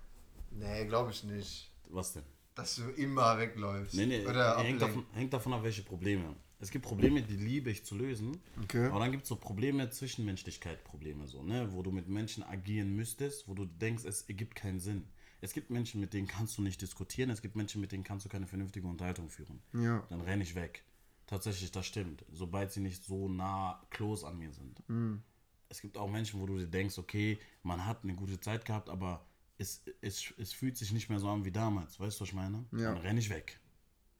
Nee, 0.51 0.86
glaube 0.86 1.12
ich 1.12 1.24
nicht. 1.24 1.72
Was 1.89 2.13
denn? 2.13 2.24
Dass 2.56 2.75
du 2.75 2.89
immer 2.89 3.38
wegläufst. 3.38 3.96
Nee, 3.96 4.06
nee, 4.06 4.25
Oder 4.25 4.58
hängt, 4.58 4.82
ablenkt. 4.82 4.82
davon, 4.82 5.06
hängt 5.13 5.34
davon 5.34 5.54
ab, 5.54 5.63
welche 5.63 5.84
Probleme. 5.84 6.36
Es 6.60 6.72
gibt 6.72 6.86
Probleme, 6.86 7.22
die 7.22 7.36
liebe 7.36 7.70
ich 7.70 7.86
zu 7.86 7.96
lösen. 7.96 8.38
Okay. 8.63 8.88
Aber 8.88 9.00
dann 9.00 9.12
gibt 9.12 9.24
es 9.24 9.30
so 9.30 9.36
Probleme, 9.38 9.89
Zwischenmenschlichkeit 9.89 10.84
Probleme, 10.84 11.28
so, 11.28 11.42
ne? 11.42 11.72
wo 11.72 11.82
du 11.84 11.92
mit 11.92 12.10
Menschen 12.10 12.44
agieren 12.44 12.96
müsstest, 12.96 13.48
wo 13.48 13.54
du 13.54 13.66
denkst, 13.66 14.04
es 14.04 14.24
ergibt 14.24 14.56
keinen 14.56 14.80
Sinn. 14.80 15.06
Es 15.42 15.54
gibt 15.54 15.70
Menschen, 15.70 16.01
mit 16.01 16.13
denen 16.13 16.28
kannst 16.28 16.58
du 16.58 16.62
nicht 16.62 16.82
diskutieren, 16.82 17.30
es 17.30 17.42
gibt 17.42 17.56
Menschen, 17.56 17.80
mit 17.80 17.94
denen 17.94 18.04
kannst 18.04 18.25
du 18.25 18.30
keine 18.30 18.46
vernünftige 18.46 18.88
Unterhaltung 18.88 19.30
führen. 19.30 19.62
Ja. 19.74 20.06
Dann 20.10 20.20
renne 20.20 20.44
ich 20.44 20.54
weg. 20.56 20.84
Tatsächlich, 21.28 21.72
das 21.72 21.86
stimmt. 21.86 22.25
Sobald 22.32 22.74
sie 22.74 22.82
nicht 22.82 23.06
so 23.06 23.30
nah, 23.30 23.82
close 23.89 24.28
an 24.28 24.38
mir 24.38 24.51
sind. 24.51 24.84
Mhm. 24.89 25.22
Es 25.70 25.80
gibt 25.82 25.98
auch 25.98 26.10
Menschen, 26.10 26.42
wo 26.42 26.46
du 26.46 26.58
dir 26.58 26.68
denkst, 26.68 26.98
okay, 26.98 27.39
man 27.63 27.86
hat 27.86 28.04
eine 28.04 28.16
gute 28.16 28.39
Zeit 28.39 28.66
gehabt, 28.66 28.89
aber 28.89 29.25
es, 29.58 29.84
es, 30.01 30.34
es 30.38 30.51
fühlt 30.51 30.78
sich 30.78 30.92
nicht 30.92 31.10
mehr 31.10 31.20
so 31.20 31.30
an 31.30 31.46
wie 31.46 31.51
damals. 31.51 32.00
Weißt 32.00 32.20
du, 32.20 32.22
was 32.22 32.30
ich 32.30 32.34
meine? 32.34 32.66
Ja. 32.72 32.94
Dann 32.94 32.98
renne 32.98 33.20
ich 33.20 33.30
weg 33.30 33.60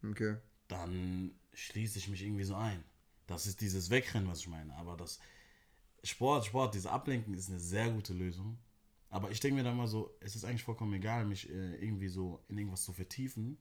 Okay. 0.04 0.38
dann 0.70 1.32
schließe 1.54 2.00
ich 2.00 2.08
mich 2.08 2.24
irgendwie 2.24 2.44
so 2.44 2.56
ein. 2.56 2.84
Das 3.28 3.46
ist 3.46 3.62
dieses 3.62 3.90
Wegrennen, 3.90 4.28
was 4.28 4.40
ich 4.40 4.48
meine. 4.48 4.76
Aber 4.76 4.98
das 4.98 5.20
Sport, 6.04 6.46
Sport, 6.46 6.74
dieses 6.74 6.88
Ablenken 6.88 7.34
ist 7.34 7.50
eine 7.50 7.60
sehr 7.60 7.90
gute 7.92 8.14
Lösung. 8.14 8.58
Aber 9.10 9.32
ich 9.32 9.40
denke 9.40 9.58
mir 9.58 9.64
dann 9.64 9.78
mal 9.78 9.88
so, 9.88 10.16
es 10.20 10.36
ist 10.36 10.46
eigentlich 10.46 10.64
vollkommen 10.64 10.94
egal, 10.94 11.26
mich 11.26 11.50
äh, 11.50 11.76
irgendwie 11.76 12.08
so 12.08 12.44
in 12.48 12.58
irgendwas 12.58 12.84
zu 12.84 12.94
vertiefen, 12.94 13.58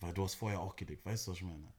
weil 0.00 0.14
du 0.14 0.22
hast 0.22 0.34
vorher 0.34 0.60
auch 0.60 0.76
gelebt, 0.76 1.04
weißt 1.04 1.26
du, 1.26 1.30
was 1.32 1.38
ich 1.38 1.44
meine? 1.44 1.72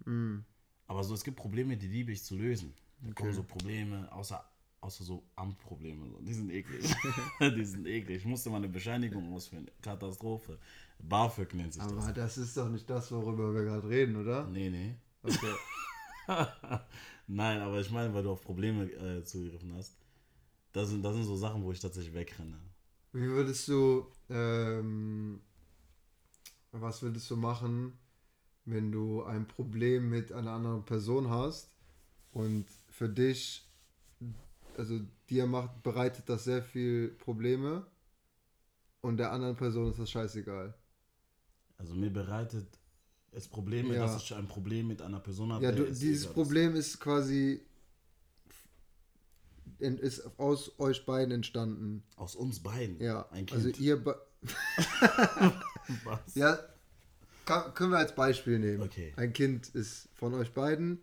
Aber 0.87 1.03
so, 1.03 1.13
es 1.13 1.23
gibt 1.23 1.37
Probleme, 1.37 1.77
die 1.77 1.87
liebe 1.87 2.11
ich 2.11 2.23
zu 2.23 2.35
lösen. 2.35 2.73
Da 3.01 3.13
kommen 3.13 3.31
so 3.31 3.43
Probleme, 3.43 4.11
außer, 4.11 4.43
außer 4.81 5.03
so 5.05 5.23
Amtprobleme, 5.35 6.09
so. 6.09 6.19
die 6.19 6.33
sind 6.33 6.51
eklig. 6.51 6.93
die 7.39 7.65
sind 7.65 7.85
eklig. 7.85 8.17
Ich 8.17 8.25
musste 8.25 8.49
mal 8.49 8.57
eine 8.57 8.67
Bescheinigung 8.67 9.31
ausführen. 9.33 9.71
Katastrophe. 9.81 10.59
BAföG 10.99 11.53
nennt 11.53 11.73
sich 11.73 11.81
das. 11.81 11.91
Aber 11.91 12.11
das 12.11 12.37
ist 12.37 12.57
doch 12.57 12.67
nicht 12.67 12.89
das, 12.89 13.11
worüber 13.11 13.53
wir 13.53 13.63
gerade 13.63 13.87
reden, 13.87 14.17
oder? 14.17 14.45
Nee, 14.47 14.69
nee. 14.69 14.95
Okay. 15.23 15.55
Nein, 17.27 17.61
aber 17.61 17.79
ich 17.79 17.91
meine, 17.91 18.13
weil 18.13 18.23
du 18.23 18.31
auf 18.31 18.41
Probleme 18.41 18.85
äh, 18.85 19.23
zugegriffen 19.23 19.73
hast. 19.75 19.95
Das 20.71 20.89
sind, 20.89 21.03
das 21.03 21.13
sind 21.15 21.25
so 21.25 21.35
Sachen, 21.35 21.63
wo 21.63 21.71
ich 21.71 21.79
tatsächlich 21.79 22.13
wegrenne. 22.13 22.59
Wie 23.11 23.27
würdest 23.27 23.67
du, 23.67 24.07
ähm, 24.29 25.41
was 26.71 27.01
würdest 27.01 27.29
du 27.31 27.35
machen, 27.35 27.97
wenn 28.65 28.91
du 28.91 29.23
ein 29.23 29.47
Problem 29.47 30.09
mit 30.09 30.31
einer 30.31 30.51
anderen 30.51 30.85
Person 30.85 31.29
hast 31.29 31.71
und 32.31 32.65
für 32.87 33.09
dich, 33.09 33.67
also 34.77 34.99
dir 35.29 35.47
macht, 35.47 35.81
bereitet 35.81 36.29
das 36.29 36.43
sehr 36.43 36.61
viel 36.61 37.09
Probleme 37.09 37.85
und 39.01 39.17
der 39.17 39.31
anderen 39.31 39.55
Person 39.55 39.89
ist 39.89 39.99
das 39.99 40.11
scheißegal. 40.11 40.73
Also 41.77 41.95
mir 41.95 42.11
bereitet 42.11 42.78
es 43.31 43.47
Probleme, 43.47 43.95
Ja. 43.95 44.05
dass 44.05 44.21
ich 44.23 44.33
ein 44.33 44.47
Problem 44.47 44.87
mit 44.87 45.01
einer 45.01 45.19
Person 45.19 45.53
habe. 45.53 45.63
Ja, 45.63 45.71
du, 45.71 45.83
es 45.83 45.99
dieses. 45.99 46.27
Problem 46.27 46.75
ist 46.75 46.99
quasi 46.99 47.61
ist 49.79 50.37
aus 50.37 50.77
euch 50.77 51.05
beiden 51.05 51.31
entstanden. 51.33 52.03
Aus 52.17 52.35
uns 52.35 52.59
beiden. 52.59 52.99
Ja, 53.01 53.27
Ein 53.31 53.45
Kind. 53.45 53.53
also 53.53 53.69
ihr 53.81 54.03
be 54.03 54.19
Was? 56.03 56.35
Ja, 56.35 56.59
kann, 57.45 57.73
können 57.73 57.91
wir 57.91 57.97
als 57.97 58.13
Beispiel 58.13 58.59
nehmen. 58.59 58.83
Okay. 58.83 59.13
Ein 59.15 59.33
Kind 59.33 59.69
ist 59.69 60.09
von 60.15 60.33
euch 60.33 60.51
beiden. 60.53 60.99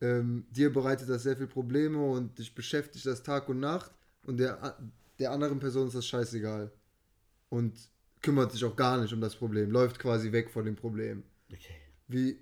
Ähm, 0.00 0.46
dir 0.50 0.72
bereitet 0.72 1.08
das 1.08 1.22
sehr 1.22 1.36
viel 1.36 1.46
Probleme 1.46 2.02
und 2.04 2.38
dich 2.38 2.54
beschäftigt 2.54 3.06
das 3.06 3.22
Tag 3.22 3.48
und 3.48 3.60
Nacht 3.60 3.90
und 4.24 4.38
der, 4.38 4.76
der 5.18 5.30
anderen 5.30 5.58
Person 5.60 5.86
ist 5.88 5.94
das 5.96 6.06
scheißegal. 6.06 6.72
Und 7.48 7.78
kümmert 8.22 8.52
sich 8.52 8.64
auch 8.64 8.76
gar 8.76 9.00
nicht 9.00 9.12
um 9.12 9.20
das 9.20 9.36
Problem, 9.36 9.70
läuft 9.70 9.98
quasi 9.98 10.32
weg 10.32 10.50
von 10.50 10.64
dem 10.64 10.76
Problem. 10.76 11.22
Okay. 11.52 11.74
Wie, 12.08 12.38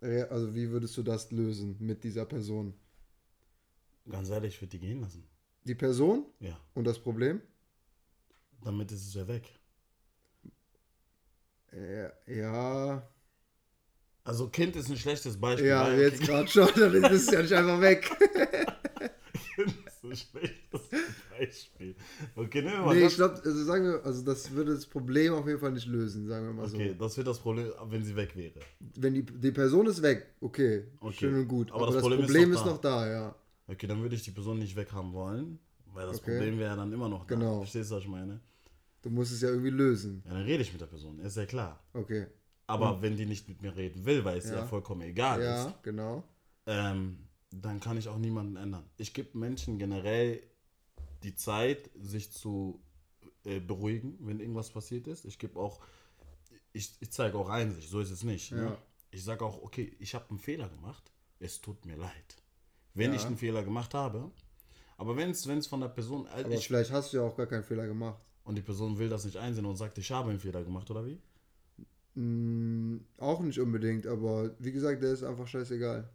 also 0.00 0.54
wie 0.54 0.70
würdest 0.70 0.96
du 0.96 1.02
das 1.02 1.30
lösen 1.30 1.76
mit 1.80 2.02
dieser 2.04 2.24
Person? 2.24 2.74
Ganz 4.08 4.30
ehrlich, 4.30 4.54
ich 4.54 4.60
würde 4.60 4.70
die 4.70 4.80
gehen 4.80 5.00
lassen. 5.00 5.24
Die 5.64 5.74
Person 5.74 6.26
Ja. 6.40 6.58
und 6.74 6.84
das 6.84 6.98
Problem? 6.98 7.40
Damit 8.64 8.90
ist 8.92 9.06
es 9.06 9.14
ja 9.14 9.26
weg. 9.28 9.48
Äh, 11.72 12.10
ja, 12.40 13.08
Also 14.24 14.48
Kind 14.50 14.76
ist 14.76 14.88
ein 14.90 14.96
schlechtes 14.96 15.40
Beispiel. 15.40 15.68
ja, 15.68 15.92
jetzt 15.94 16.20
gerade 16.26 16.48
schon, 16.48 16.68
dann 16.76 16.94
ist 16.94 17.28
es 17.28 17.30
ja 17.30 17.42
nicht 17.42 17.52
einfach 17.54 17.80
weg. 17.80 18.10
Kind 19.54 19.74
ist 19.86 20.04
ein 20.04 20.16
schlechtes 20.16 20.88
Beispiel. 20.88 20.98
Okay, 22.36 22.62
nehmen 22.62 22.72
wir 22.78 22.82
mal 22.84 22.94
Nee, 22.94 23.02
das. 23.02 23.12
ich 23.12 23.16
glaube, 23.16 23.34
also 23.44 23.64
sagen 23.64 23.84
wir, 23.84 24.04
also 24.04 24.24
das 24.24 24.50
würde 24.52 24.74
das 24.74 24.86
Problem 24.86 25.34
auf 25.34 25.46
jeden 25.46 25.58
Fall 25.60 25.72
nicht 25.72 25.86
lösen, 25.86 26.26
sagen 26.28 26.46
wir 26.46 26.52
mal 26.52 26.66
Okay, 26.66 26.90
so. 26.90 27.04
das 27.04 27.16
wird 27.16 27.26
das 27.26 27.38
Problem, 27.38 27.70
wenn 27.86 28.04
sie 28.04 28.14
weg 28.16 28.36
wäre. 28.36 28.60
Wenn 28.96 29.14
die, 29.14 29.22
die 29.24 29.50
Person 29.52 29.86
ist 29.86 30.02
weg, 30.02 30.26
okay, 30.40 30.84
Okay. 31.00 31.14
schön 31.14 31.34
und 31.34 31.48
gut. 31.48 31.70
Aber 31.70 31.82
Aber, 31.82 31.86
das 31.86 31.94
das, 31.96 32.02
Problem 32.02 32.20
Problem, 32.20 32.52
ist 32.52 32.58
ist, 32.60 32.64
noch 32.66 32.72
noch 32.72 32.80
da, 32.80 33.10
ja. 33.10 33.34
Okay, 33.66 33.86
dann 33.86 34.02
würde 34.02 34.14
ich 34.14 34.22
die 34.22 34.30
Person 34.30 34.58
nicht 34.58 34.76
weghaben 34.76 35.12
wollen, 35.12 35.58
weil 35.94 36.06
das 36.06 36.16
Okay. 36.18 36.30
Problem 36.30 36.58
wäre 36.58 36.70
ja 36.70 36.76
dann 36.76 36.92
immer 36.92 37.08
noch 37.08 37.26
da. 37.26 37.34
Genau. 37.34 37.58
Verstehst 37.60 37.90
du, 37.90 37.96
was 37.96 38.02
ich 38.02 38.08
meine? 38.08 38.40
Du 39.02 39.10
musst 39.10 39.32
es 39.32 39.40
ja 39.40 39.48
irgendwie 39.48 39.70
lösen. 39.70 40.22
Ja, 40.26 40.34
dann 40.34 40.42
rede 40.44 40.62
ich 40.62 40.72
mit 40.72 40.80
der 40.80 40.86
Person, 40.86 41.18
ist 41.20 41.36
ja 41.36 41.46
klar. 41.46 41.82
Okay. 41.92 42.26
Aber 42.68 43.02
wenn 43.02 43.16
die 43.16 43.26
nicht 43.26 43.48
mit 43.48 43.60
mir 43.60 43.74
reden 43.76 44.04
will, 44.06 44.24
weil 44.24 44.38
es 44.38 44.44
ja, 44.44 44.58
Ja. 44.58 44.64
vollkommen 44.64 45.02
egal 45.02 45.42
Ja, 45.42 45.66
ist, 45.66 45.82
genau. 45.82 46.22
ähm, 46.66 47.18
dann 47.50 47.80
kann 47.80 47.96
ich 47.98 48.08
auch 48.08 48.16
niemanden 48.18 48.56
ändern. 48.56 48.84
Ich 48.96 49.12
gebe 49.12 49.36
Menschen 49.36 49.78
generell 49.78 50.40
die 51.22 51.34
Zeit, 51.34 51.90
sich 52.00 52.32
zu 52.32 52.82
äh, 53.44 53.60
beruhigen, 53.60 54.16
wenn 54.20 54.40
irgendwas 54.40 54.70
passiert 54.70 55.06
ist. 55.06 55.24
Ich 55.24 55.38
gebe 55.38 55.58
auch, 55.58 55.80
ich, 56.72 56.92
ich 57.00 57.10
zeige 57.12 57.36
auch 57.38 57.48
Einsicht, 57.48 57.88
so 57.90 58.00
ist 58.00 58.10
es 58.10 58.22
nicht. 58.24 58.52
Ne? 58.52 58.62
Ja. 58.64 58.78
Ich 59.10 59.24
sage 59.24 59.44
auch, 59.44 59.62
okay, 59.62 59.94
ich 59.98 60.14
habe 60.14 60.28
einen 60.30 60.38
Fehler 60.38 60.68
gemacht, 60.68 61.12
es 61.38 61.60
tut 61.60 61.84
mir 61.84 61.96
leid. 61.96 62.36
Wenn 62.94 63.10
Ja. 63.10 63.16
ich 63.16 63.24
einen 63.26 63.36
Fehler 63.36 63.62
gemacht 63.62 63.94
habe, 63.94 64.30
aber 64.96 65.16
wenn 65.16 65.30
es 65.30 65.66
von 65.66 65.80
der 65.80 65.88
Person, 65.88 66.26
äh, 66.26 66.44
Aber 66.44 66.50
ich, 66.50 66.66
vielleicht 66.66 66.90
hast 66.92 67.12
du 67.12 67.18
ja 67.18 67.22
auch 67.24 67.36
gar 67.36 67.46
keinen 67.46 67.64
Fehler 67.64 67.86
gemacht. 67.86 68.20
und 68.44 68.54
die 68.56 68.62
Person 68.62 68.98
will 68.98 69.08
das 69.08 69.24
nicht 69.24 69.36
einsehen 69.36 69.66
und 69.66 69.76
sagt, 69.76 69.98
ich 69.98 70.10
habe 70.12 70.30
einen 70.30 70.40
Fehler 70.40 70.62
gemacht, 70.64 70.90
oder 70.90 71.04
wie? 71.06 71.20
Mm, 72.14 72.98
auch 73.18 73.40
nicht 73.40 73.58
unbedingt, 73.58 74.06
aber 74.06 74.54
wie 74.58 74.72
gesagt, 74.72 75.02
der 75.02 75.12
ist 75.12 75.22
einfach 75.22 75.46
scheißegal. 75.46 76.08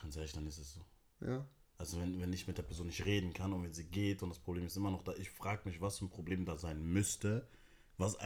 Ganz 0.00 0.16
ehrlich, 0.16 0.32
dann 0.32 0.46
ist 0.46 0.58
es 0.58 0.74
so. 0.74 0.80
Ja. 1.24 1.46
Also 1.80 1.98
wenn, 1.98 2.20
wenn 2.20 2.30
ich 2.34 2.46
mit 2.46 2.58
der 2.58 2.62
Person 2.62 2.88
nicht 2.88 3.06
reden 3.06 3.32
kann 3.32 3.54
und 3.54 3.62
wenn 3.62 3.72
sie 3.72 3.84
geht 3.84 4.22
und 4.22 4.28
das 4.28 4.38
Problem 4.38 4.66
ist 4.66 4.76
immer 4.76 4.90
noch 4.90 5.02
da, 5.02 5.14
ich 5.14 5.30
frage 5.30 5.62
mich, 5.66 5.80
was 5.80 5.98
für 5.98 6.04
ein 6.04 6.10
Problem 6.10 6.44
da 6.44 6.58
sein 6.58 6.82
müsste. 6.82 7.48
Was, 7.96 8.18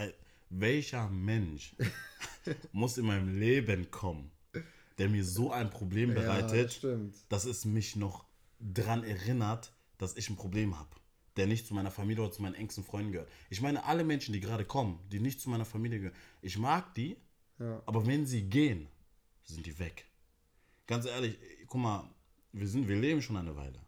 welcher 0.50 1.08
Mensch 1.08 1.76
muss 2.73 2.99
in 2.99 3.06
meinem 3.06 3.38
Leben 3.38 3.92
kommen, 3.92 4.32
der 4.99 5.08
mir 5.08 5.25
so 5.25 5.52
ein 5.52 5.70
Problem 5.70 6.08
Ja, 6.11 6.14
bereitet, 6.16 6.64
das 6.66 6.75
stimmt. 6.75 7.14
dass 7.28 7.44
es 7.44 7.64
mich 7.64 7.94
noch 7.94 8.25
dran 8.58 9.04
erinnert, 9.04 9.73
dass 9.99 10.16
ich 10.16 10.28
ein 10.30 10.37
Problem 10.37 10.76
habe, 10.76 10.90
der 11.37 11.46
nicht 11.46 11.68
zu 11.68 11.75
meiner 11.75 11.92
Familie 11.92 12.25
oder 12.25 12.32
zu 12.32 12.42
meinen 12.42 12.56
engsten 12.56 12.82
Freunden 12.82 13.12
gehört. 13.12 13.30
Ich 13.50 13.61
meine, 13.61 13.84
alle 13.84 14.02
Menschen, 14.02 14.32
die 14.32 14.40
gerade 14.40 14.64
kommen, 14.64 14.99
die 15.12 15.20
nicht 15.20 15.40
zu 15.40 15.49
meiner 15.49 15.64
Familie 15.64 15.99
gehören, 16.00 16.16
ich 16.42 16.58
mag 16.58 16.92
die, 16.96 17.16
Ja. 17.61 17.80
aber 17.87 18.04
wenn 18.04 18.26
sie 18.26 18.42
gehen, 18.42 18.88
sind 19.44 19.64
die 19.64 19.78
weg. 19.78 20.06
Ganz 20.88 21.06
ehrlich, 21.06 21.38
guck 21.68 21.80
mal, 21.80 22.13
wir, 22.54 22.66
sind, 22.68 22.88
wir 22.88 22.96
leben 22.96 23.20
schon 23.23 23.37
eine 23.37 23.54
Weile. 23.56 23.80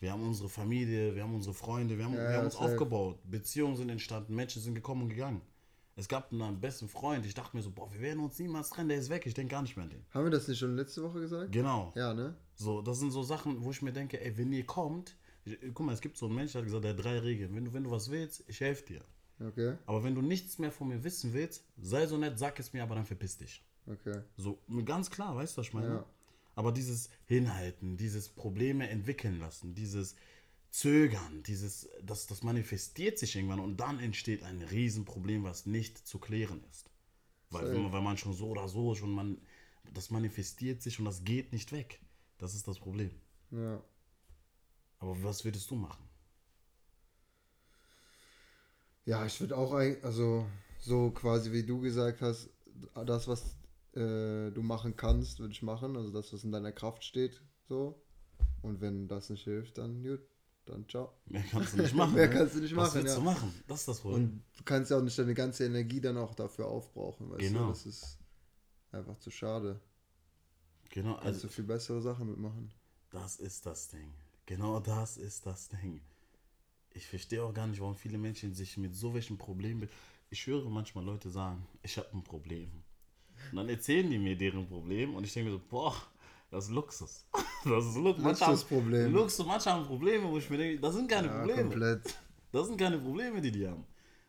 Wir 0.00 0.12
haben 0.12 0.22
unsere 0.26 0.48
Familie, 0.48 1.14
wir 1.14 1.22
haben 1.22 1.34
unsere 1.34 1.54
Freunde, 1.54 1.96
wir 1.96 2.04
haben, 2.04 2.14
Ja, 2.14 2.28
wir 2.28 2.36
haben 2.38 2.44
uns 2.46 2.54
safe. 2.54 2.72
aufgebaut. 2.72 3.18
Beziehungen 3.24 3.76
sind 3.76 3.88
entstanden, 3.88 4.34
Menschen 4.34 4.60
sind 4.60 4.74
gekommen 4.74 5.02
und 5.02 5.08
gegangen. 5.10 5.40
Es 5.94 6.08
gab 6.08 6.32
einen 6.32 6.58
besten 6.60 6.88
Freund, 6.88 7.26
ich 7.26 7.34
dachte 7.34 7.54
mir 7.56 7.62
so, 7.62 7.70
boah, 7.70 7.92
wir 7.92 8.00
werden 8.00 8.20
uns 8.24 8.38
niemals 8.38 8.70
trennen, 8.70 8.88
der 8.88 8.98
ist 8.98 9.10
weg, 9.10 9.26
ich 9.26 9.34
denke 9.34 9.52
gar 9.52 9.62
nicht 9.62 9.76
mehr 9.76 9.84
an 9.84 9.90
den. 9.90 10.04
Haben 10.10 10.24
wir 10.24 10.30
das 10.30 10.48
nicht 10.48 10.58
schon 10.58 10.74
letzte 10.74 11.02
Woche 11.02 11.20
gesagt? 11.20 11.52
Genau. 11.52 11.92
Ja, 11.94 12.14
ne? 12.14 12.34
So, 12.54 12.80
das 12.80 12.98
sind 12.98 13.10
so 13.10 13.22
Sachen, 13.22 13.62
wo 13.62 13.70
ich 13.70 13.82
mir 13.82 13.92
denke, 13.92 14.20
ey, 14.20 14.36
wenn 14.38 14.52
ihr 14.52 14.64
kommt, 14.64 15.16
ich, 15.44 15.58
guck 15.74 15.84
mal, 15.86 15.92
es 15.92 16.00
gibt 16.00 16.16
so 16.16 16.26
einen 16.26 16.34
Menschen, 16.34 16.54
der 16.54 16.60
hat 16.62 16.66
gesagt, 16.66 16.84
der 16.84 16.92
hat 16.96 17.04
drei 17.04 17.18
Regeln. 17.18 17.54
Wenn 17.54 17.64
du, 17.66 17.72
wenn 17.74 17.84
du 17.84 17.90
was 17.90 18.10
willst, 18.10 18.42
ich 18.48 18.60
helfe 18.60 18.86
dir. 18.86 19.04
Okay, 19.38 19.74
Aber 19.86 20.02
wenn 20.04 20.14
du 20.14 20.22
nichts 20.22 20.58
mehr 20.58 20.70
von 20.72 20.88
mir 20.88 21.02
wissen 21.04 21.32
willst, 21.34 21.64
sei 21.80 22.06
so 22.06 22.16
nett, 22.16 22.38
sag 22.38 22.58
es 22.58 22.72
mir, 22.72 22.82
aber 22.82 22.94
dann 22.94 23.04
verpiss 23.04 23.36
dich. 23.38 23.62
okay. 23.86 24.20
So, 24.36 24.58
ganz 24.84 25.10
klar, 25.10 25.36
weißt 25.36 25.56
du, 25.56 25.60
was 25.60 25.66
ich 25.66 25.74
meine? 25.74 25.88
Ja. 25.88 26.06
Aber 26.54 26.72
dieses 26.72 27.08
Hinhalten, 27.26 27.96
dieses 27.96 28.28
Probleme 28.28 28.88
entwickeln 28.88 29.38
lassen, 29.38 29.74
dieses 29.74 30.16
Zögern, 30.70 31.42
dieses, 31.42 31.88
das, 32.02 32.26
das 32.26 32.42
manifestiert 32.42 33.18
sich 33.18 33.36
irgendwann 33.36 33.60
und 33.60 33.78
dann 33.78 34.00
entsteht 34.00 34.42
ein 34.42 34.62
Riesenproblem, 34.62 35.44
was 35.44 35.66
nicht 35.66 36.06
zu 36.06 36.18
klären 36.18 36.64
ist. 36.70 36.90
Weil, 37.50 37.74
man, 37.74 37.92
weil 37.92 38.00
man 38.00 38.16
schon 38.16 38.32
so 38.32 38.48
oder 38.48 38.68
so 38.68 38.94
schon 38.94 39.12
man, 39.12 39.38
das 39.92 40.10
manifestiert 40.10 40.82
sich 40.82 40.98
und 40.98 41.04
das 41.04 41.24
geht 41.24 41.52
nicht 41.52 41.72
weg. 41.72 42.00
Das 42.38 42.54
ist 42.54 42.66
das 42.66 42.78
Problem. 42.78 43.10
Ja. 43.50 43.82
Aber 44.98 45.22
was 45.22 45.44
würdest 45.44 45.70
du 45.70 45.74
machen? 45.74 46.02
Ja, 49.04 49.26
ich 49.26 49.40
würde 49.40 49.56
auch, 49.56 49.72
also 49.72 50.46
so 50.78 51.10
quasi 51.10 51.52
wie 51.52 51.64
du 51.64 51.80
gesagt 51.80 52.22
hast, 52.22 52.48
das, 53.04 53.28
was 53.28 53.56
äh, 53.94 54.50
du 54.50 54.62
machen 54.62 54.96
kannst, 54.96 55.38
würde 55.40 55.52
ich 55.52 55.62
machen. 55.62 55.96
Also 55.96 56.10
das, 56.10 56.32
was 56.32 56.44
in 56.44 56.52
deiner 56.52 56.72
Kraft 56.72 57.04
steht, 57.04 57.42
so. 57.68 58.00
Und 58.62 58.80
wenn 58.80 59.08
das 59.08 59.30
nicht 59.30 59.44
hilft, 59.44 59.78
dann 59.78 60.02
gut, 60.02 60.20
dann 60.66 60.88
ciao. 60.88 61.12
Mehr 61.26 61.42
kannst 61.50 61.74
du 61.74 61.78
nicht 61.82 61.94
machen. 61.94 62.14
Mehr 62.14 62.28
ne? 62.28 62.34
kannst 62.34 62.54
du 62.54 62.60
nicht 62.60 62.74
Was 62.76 62.88
machen, 62.88 63.02
willst 63.02 63.14
ja. 63.16 63.20
du 63.20 63.24
machen? 63.24 63.54
Das 63.66 63.80
ist 63.80 63.88
das 63.88 64.00
Problem. 64.00 64.22
Und 64.24 64.42
du 64.56 64.64
kannst 64.64 64.90
ja 64.90 64.98
auch 64.98 65.02
nicht 65.02 65.18
deine 65.18 65.34
ganze 65.34 65.64
Energie 65.66 66.00
dann 66.00 66.16
auch 66.16 66.34
dafür 66.34 66.66
aufbrauchen, 66.66 67.30
weißt 67.30 67.40
Genau. 67.40 67.64
du? 67.64 67.68
Das 67.70 67.86
ist 67.86 68.18
einfach 68.92 69.18
zu 69.18 69.30
schade. 69.30 69.80
genau, 70.90 71.14
Kannst 71.14 71.26
also 71.26 71.46
du 71.48 71.52
viel 71.52 71.64
bessere 71.64 72.00
Sachen 72.02 72.28
mitmachen. 72.28 72.70
das 73.10 73.36
ist 73.36 73.66
das 73.66 73.88
Ding. 73.88 74.12
Genau 74.46 74.80
das 74.80 75.16
ist 75.16 75.46
das 75.46 75.68
Ding. 75.68 76.00
Ich 76.94 77.06
verstehe 77.06 77.42
auch 77.42 77.54
gar 77.54 77.66
nicht, 77.66 77.80
warum 77.80 77.96
viele 77.96 78.18
Menschen 78.18 78.52
sich 78.54 78.76
mit 78.76 78.94
so 78.94 79.14
welchen 79.14 79.38
Problemen. 79.38 79.88
Ich 80.30 80.46
höre 80.46 80.68
manchmal 80.68 81.04
Leute 81.04 81.30
sagen, 81.30 81.66
ich 81.82 81.96
habe 81.98 82.08
ein 82.12 82.22
Problem. 82.24 82.70
Und 83.50 83.56
dann 83.56 83.68
erzählen 83.68 84.08
die 84.10 84.18
mir 84.18 84.36
deren 84.36 84.66
Problem 84.66 85.14
und 85.14 85.24
ich 85.24 85.32
denke 85.32 85.50
mir 85.50 85.56
so, 85.56 85.62
boah, 85.68 85.94
das 86.50 86.66
ist 86.66 86.70
Luxus. 86.70 87.26
Das 87.64 87.84
ist 87.86 87.94
Lux 87.96 88.18
manche 88.18 88.40
haben- 88.44 88.50
Luxusproblem. 88.52 89.12
Luxus, 89.12 89.46
manche 89.46 89.70
haben 89.70 89.86
Probleme, 89.86 90.28
wo 90.28 90.36
ich 90.36 90.50
mir 90.50 90.58
denke, 90.58 90.80
das 90.80 90.94
sind 90.96 91.08
keine 91.08 91.28
Ja, 91.28 91.38
Probleme. 91.38 91.62
komplett. 91.62 92.18
Das 92.50 92.66
sind 92.66 92.76
keine 92.76 92.98
Probleme, 92.98 93.40
die 93.40 93.52
die 93.52 93.68
haben. 93.68 93.84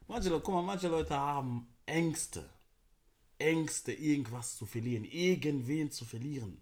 Manche 0.08 0.30
Leute, 0.30 0.44
guck 0.46 0.54
mal, 0.54 0.62
manche 0.62 0.88
Leute 0.88 1.16
haben 1.18 1.66
Ängste. 1.88 2.48
Ängste, 3.40 3.92
irgendwas 3.92 4.56
zu 4.58 4.66
verlieren, 4.68 5.04
irgendwen 5.06 5.90
zu 5.92 6.06
verlieren. 6.06 6.60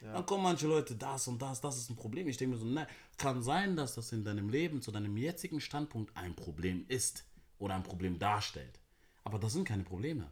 Dann 0.00 0.24
kommen 0.26 0.42
manche 0.44 0.66
Leute, 0.66 0.94
das 0.94 1.26
und 1.28 1.40
das, 1.40 1.60
das 1.62 1.78
ist 1.78 1.88
ein 1.90 1.96
Problem. 1.96 2.28
Ich 2.28 2.36
denke 2.36 2.54
mir 2.56 2.60
so, 2.60 2.66
nein, 2.66 2.86
kann 3.16 3.42
sein, 3.42 3.74
dass 3.74 3.94
das 3.94 4.12
in 4.12 4.22
deinem 4.22 4.50
Leben 4.50 4.82
zu 4.82 4.92
deinem 4.92 5.16
jetzigen 5.16 5.60
Standpunkt 5.62 6.14
ein 6.14 6.36
Problem 6.36 6.84
ist 6.88 7.24
oder 7.58 7.74
ein 7.74 7.82
Problem 7.82 8.18
darstellt. 8.18 8.78
Aber 9.24 9.38
das 9.38 9.54
sind 9.54 9.66
keine 9.66 9.82
Probleme. 9.82 10.30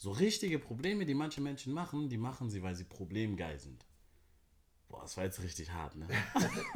So 0.00 0.12
richtige 0.12 0.58
Probleme, 0.58 1.04
die 1.04 1.12
manche 1.12 1.42
Menschen 1.42 1.74
machen, 1.74 2.08
die 2.08 2.16
machen 2.16 2.48
sie, 2.48 2.62
weil 2.62 2.74
sie 2.74 2.84
problemgeil 2.84 3.58
sind. 3.58 3.84
Boah, 4.88 5.02
das 5.02 5.14
war 5.18 5.24
jetzt 5.24 5.42
richtig 5.42 5.70
hart, 5.70 5.94
ne? 5.94 6.08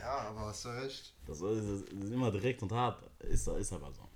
Ja, 0.00 0.18
aber 0.28 0.42
hast 0.42 0.64
du 0.64 0.68
recht. 0.68 1.12
Das 1.26 1.40
ist, 1.40 1.88
immer 1.92 2.30
direkt 2.30 2.62
und 2.62 2.70
hart. 2.70 3.02
Ist, 3.18 3.48
ist 3.48 3.72
aber 3.72 3.90
so. 3.92 4.08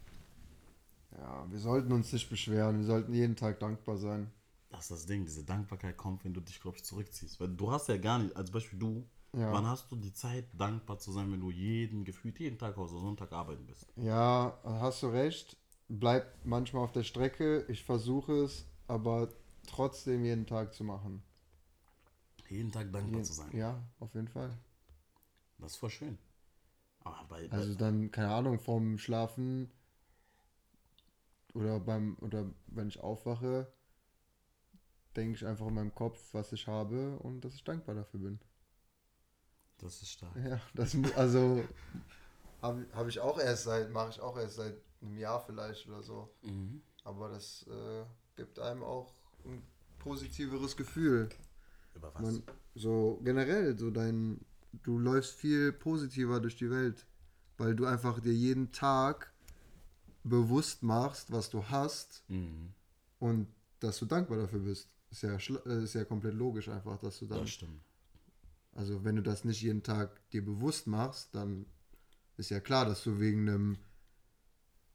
Ja, 1.19 1.45
wir 1.51 1.59
sollten 1.59 1.91
uns 1.91 2.13
nicht 2.13 2.31
beschweren. 2.31 2.79
Wir 2.79 2.87
sollten 2.87 3.13
jeden 3.15 3.35
Tag 3.35 3.59
dankbar 3.59 3.97
sein. 3.97 4.31
Das 4.71 4.83
ist 4.83 4.91
das 4.93 5.07
Ding, 5.07 5.25
diese 5.25 5.43
Dankbarkeit 5.43 5.97
kommt, 5.97 6.25
wenn 6.25 6.35
du 6.35 6.41
dich, 6.41 6.61
glaube 6.61 6.77
ich, 6.77 6.85
zurückziehst. 6.85 7.41
Weil 7.41 7.49
du 7.49 7.73
hast 7.73 7.89
ja 7.89 7.97
gar 7.97 8.21
nicht, 8.21 8.37
als 8.37 8.53
Beispiel 8.53 8.79
du, 8.79 9.05
Ja. 9.35 9.51
wann 9.51 9.67
hast 9.67 9.91
du 9.91 9.97
die 9.97 10.13
Zeit, 10.13 10.47
dankbar 10.53 11.01
zu 11.01 11.11
sein, 11.11 11.33
wenn 11.33 11.41
du 11.41 11.51
jeden, 11.51 12.05
gefühlt 12.05 12.39
jeden 12.39 12.59
Tag 12.59 12.79
außer 12.79 13.01
Sonntag 13.01 13.33
arbeiten 13.33 13.67
bist? 13.67 13.93
Ja, 13.97 14.57
hast 14.63 15.03
du 15.03 15.09
recht. 15.09 15.57
Bleibt 15.99 16.47
manchmal 16.47 16.85
auf 16.85 16.93
der 16.93 17.03
Strecke. 17.03 17.67
Ich 17.69 17.85
versuche 17.85 18.45
es, 18.45 18.65
aber 18.87 19.29
trotzdem 19.67 20.25
jeden 20.25 20.47
Tag 20.47 20.73
zu 20.73 20.85
machen. 20.85 21.23
Jeden 22.49 22.73
Tag 22.73 22.91
dankbar 22.91 23.23
zu 23.23 23.35
sein. 23.35 23.55
Ja, 23.55 23.83
auf 24.01 24.15
jeden 24.15 24.29
Fall. 24.29 24.57
Das 25.59 25.73
ist 25.73 25.77
voll 25.77 25.91
schön. 25.91 26.19
Aber 27.01 27.27
bei, 27.29 27.47
Also 27.51 27.75
dann, 27.75 28.11
keine 28.11 28.31
Ahnung, 28.31 28.59
vorm 28.59 28.97
Schlafen 28.97 29.71
oder 31.53 31.79
beim, 31.79 32.17
oder 32.23 32.51
wenn 32.69 32.89
ich 32.89 33.01
aufwache, 33.01 33.71
denke 35.15 35.35
ich 35.35 35.47
einfach 35.47 35.67
in 35.67 35.75
meinem 35.75 35.95
Kopf, 35.95 36.33
was 36.33 36.53
ich 36.53 36.69
habe 36.69 37.19
und 37.19 37.43
dass 37.45 37.55
ich 37.55 37.65
dankbar 37.65 37.97
dafür 37.97 38.21
bin. 38.21 38.41
das 39.77 40.01
ist 40.01 40.13
stark. 40.13 40.35
Ja, 40.37 40.59
das 40.73 40.97
also 41.17 41.63
habe 42.63 42.87
hab 42.95 43.09
ich 43.09 43.21
auch 43.21 43.39
erst 43.39 43.65
seit, 43.65 43.91
mache 43.91 44.09
ich 44.09 44.21
auch 44.23 44.39
erst 44.39 44.57
seit 44.57 44.81
einem 45.03 45.17
Jahr 45.17 45.45
vielleicht 45.45 45.87
oder 45.89 46.03
so. 46.03 46.33
Mhm. 46.43 46.83
Aber 47.05 47.29
das 47.29 47.67
äh, 47.69 48.05
gibt 48.37 48.59
einem 48.59 48.83
auch 48.83 49.13
ein 49.45 49.63
positiveres 49.99 50.77
Gefühl. 50.77 51.29
Über 51.95 52.15
was? 52.15 52.23
Man, 52.23 52.43
so 52.75 53.21
generell, 53.25 53.77
so 53.79 53.91
dein, 53.91 54.41
du 54.83 54.99
läufst 54.99 55.35
viel 55.35 55.73
positiver 55.73 56.41
durch 56.41 56.57
die 56.57 56.71
Welt, 56.71 57.07
weil 57.59 57.75
du 57.75 57.87
einfach 57.87 58.21
dir 58.21 58.33
jeden 58.33 58.73
Tag 58.73 59.33
bewusst 60.25 60.83
machst, 60.83 61.33
was 61.33 61.51
du 61.51 61.65
hast 61.69 62.23
Mhm. 62.29 62.73
und 63.19 63.49
dass 63.81 63.99
du 63.99 64.07
dankbar 64.07 64.39
dafür 64.39 64.61
bist. 64.61 64.89
Ist 65.11 65.23
ja, 65.23 65.35
äh, 65.37 65.83
ist 65.85 65.95
ja 65.95 66.05
komplett 66.05 66.35
logisch 66.35 66.69
einfach, 66.69 66.99
dass 66.99 67.19
du 67.19 67.27
dann, 67.27 67.41
Das 67.41 67.51
stimmt. 67.51 67.83
also 68.73 69.05
wenn 69.05 69.17
du 69.17 69.23
das 69.23 69.45
nicht 69.45 69.61
jeden 69.61 69.83
Tag 69.83 70.29
dir 70.31 70.45
bewusst 70.45 70.87
machst, 70.87 71.35
dann 71.35 71.67
ist 72.37 72.51
ja 72.51 72.61
klar, 72.61 72.87
dass 72.87 73.03
du 73.05 73.19
wegen 73.21 73.49
einem, 73.49 73.79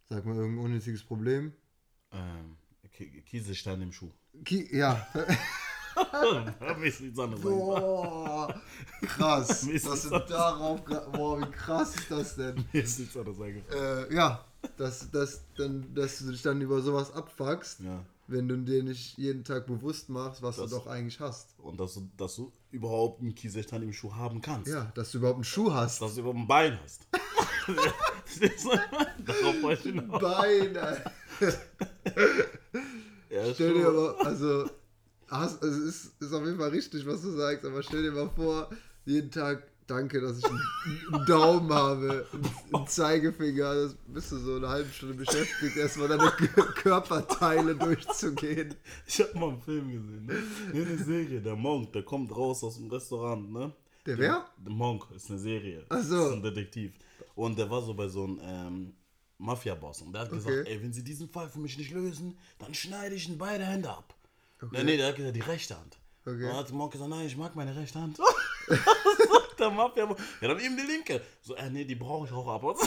sag 0.10 0.26
mal, 0.26 0.36
irgendein 0.36 0.66
unnötiges 0.66 1.04
Problem, 1.04 1.54
Ähm, 2.12 2.58
Ki- 2.94 3.22
Kieselstein 3.22 3.82
im 3.82 3.92
Schuh. 3.92 4.12
Ki 4.46 4.68
ja, 4.76 5.06
Hab 5.96 6.82
ich 6.84 7.00
nichts 7.00 7.18
anderes 7.20 7.42
boah, 7.44 8.54
krass, 9.02 9.68
dass 9.68 9.84
das 9.84 10.02
du 10.04 10.20
darauf, 10.20 10.84
boah, 10.86 11.42
wie 11.42 11.52
krass 11.52 11.96
ist 11.96 12.12
das 12.12 12.36
denn? 12.36 12.64
Mir 12.74 12.84
ist 12.84 13.00
nichts 13.00 13.18
anderes 13.18 13.40
eingefallen. 13.42 14.10
Äh, 14.12 14.14
ja, 14.16 14.46
dass, 14.78 15.10
dass, 15.12 15.42
dann, 15.58 15.94
dass 15.96 16.20
du 16.20 16.32
dich 16.32 16.42
dann 16.44 16.62
über 16.62 16.82
sowas 16.82 17.12
abfuckst, 17.14 17.80
Ja. 17.82 18.06
wenn 18.28 18.48
du 18.48 18.58
dir 18.58 18.84
nicht 18.84 19.18
jeden 19.18 19.44
Tag 19.44 19.66
bewusst 19.66 20.08
machst, 20.10 20.42
was 20.44 20.58
Das- 20.58 20.70
du 20.70 20.76
doch 20.78 20.88
eigentlich 20.88 21.20
hast. 21.20 21.56
Und 21.60 21.80
dass 21.80 21.96
du, 21.96 22.10
dass 22.16 22.36
du 22.36 22.52
überhaupt 22.72 23.22
einen 23.22 23.34
Kieselstein 23.36 23.82
im 23.82 23.92
Schuh 23.94 24.14
haben 24.14 24.40
kannst. 24.42 24.72
Ja, 24.72 24.92
dass 24.96 25.12
du 25.12 25.18
überhaupt 25.18 25.38
einen 25.38 25.44
Schuh 25.46 25.74
hast. 25.74 26.02
Dass 26.02 26.14
du 26.14 26.22
überhaupt 26.22 26.40
ein 26.40 26.48
Bein 26.48 26.80
hast. 26.84 27.08
Darauf 29.26 29.62
wollte 29.62 29.90
ich 29.90 29.96
hinaus. 29.96 30.22
Beine. 30.22 31.04
Ja, 33.30 33.54
Stell 33.54 33.74
dir 33.74 33.88
aber, 33.88 34.26
also, 34.26 34.70
hast, 35.28 35.62
also 35.62 35.82
es 35.82 35.96
ist, 36.06 36.22
ist 36.22 36.34
auf 36.34 36.46
jeden 36.46 36.58
Fall 36.58 36.70
richtig, 36.70 37.06
was 37.06 37.22
du 37.22 37.32
sagst, 37.32 37.66
aber 37.66 37.84
stell 37.84 38.04
dir 38.04 38.12
mal 38.12 38.30
vor, 38.30 38.70
jeden 39.06 39.32
Tag 39.32 39.64
danke, 39.86 40.22
dass 40.22 40.40
ich 40.40 40.46
einen, 40.46 41.26
Daumen 41.26 41.72
habe, 41.72 42.26
einen, 42.32 42.46
einen 42.74 42.88
Zeigefinger, 42.88 43.76
das 43.76 43.96
bist 44.08 44.32
du 44.32 44.38
so 44.38 44.56
eine 44.56 44.70
halbe 44.70 44.90
Stunde 44.92 45.16
beschäftigt, 45.16 45.78
erstmal 45.78 46.10
deine 46.10 46.30
Körperteile 46.32 47.76
durchzugehen. 47.76 48.76
Ich 49.06 49.20
hab 49.20 49.36
mal 49.36 49.50
einen 49.50 49.62
Film 49.62 49.92
gesehen, 49.92 50.26
ne? 50.26 50.44
Nee, 50.74 50.86
eine 50.86 50.98
Serie, 50.98 51.42
der 51.42 51.56
Monk, 51.56 51.94
der 51.94 52.04
kommt 52.04 52.36
raus 52.36 52.64
aus 52.64 52.78
dem 52.78 52.90
Restaurant, 52.90 53.52
ne? 53.52 53.74
Der 54.08 54.18
wer? 54.18 54.46
Der 54.58 54.72
Monk 54.72 55.06
ist 55.16 55.30
eine 55.30 55.38
Serie. 55.40 55.86
Ach 55.90 56.02
so. 56.02 56.16
Das 56.18 56.28
ist 56.30 56.34
ein 56.34 56.44
Detektiv. 56.44 56.94
Und 57.36 57.58
der 57.60 57.70
war 57.70 57.82
so 57.82 57.94
bei 57.94 58.08
so 58.08 58.24
einem 58.24 58.40
ähm, 58.42 58.94
Mafia-Boss. 59.38 60.02
Und 60.02 60.14
der 60.14 60.22
hat 60.24 60.32
gesagt, 60.32 60.58
Okay. 60.58 60.72
ey, 60.72 60.82
wenn 60.82 60.94
sie 60.94 61.04
diesen 61.04 61.30
Fall 61.30 61.50
für 61.50 61.60
mich 61.60 61.78
nicht 61.78 61.92
lösen, 61.92 62.38
dann 62.58 62.74
schneide 62.74 63.16
ich 63.16 63.28
ihnen 63.28 63.38
beide 63.38 63.66
Hände 63.66 63.90
ab. 63.90 64.16
Nee, 64.72 64.84
nee, 64.84 64.98
der 64.98 65.10
hat 65.10 65.18
gesagt, 65.18 65.36
die 65.36 65.42
rechte 65.42 65.78
Hand. 65.78 66.00
Okay. 66.22 66.36
Und 66.36 66.42
dann 66.42 66.56
hat 66.56 66.72
Monk 66.72 66.92
gesagt, 66.94 67.10
nein, 67.10 67.28
ich 67.28 67.38
mag 67.38 67.56
meine 67.56 67.76
rechte 67.76 68.00
Hand. 68.00 68.18
sagt 68.68 69.60
der 69.60 69.70
Mafia-Boss. 69.72 70.18
Ja, 70.42 70.48
dann 70.48 70.60
eben 70.60 70.78
die 70.78 70.84
linke. 70.84 71.22
So, 71.42 71.56
äh, 71.56 71.70
nee, 71.70 71.86
die 71.86 71.96
brauche 71.96 72.28
ich 72.28 72.32
auch 72.34 72.48
ab. 72.48 72.64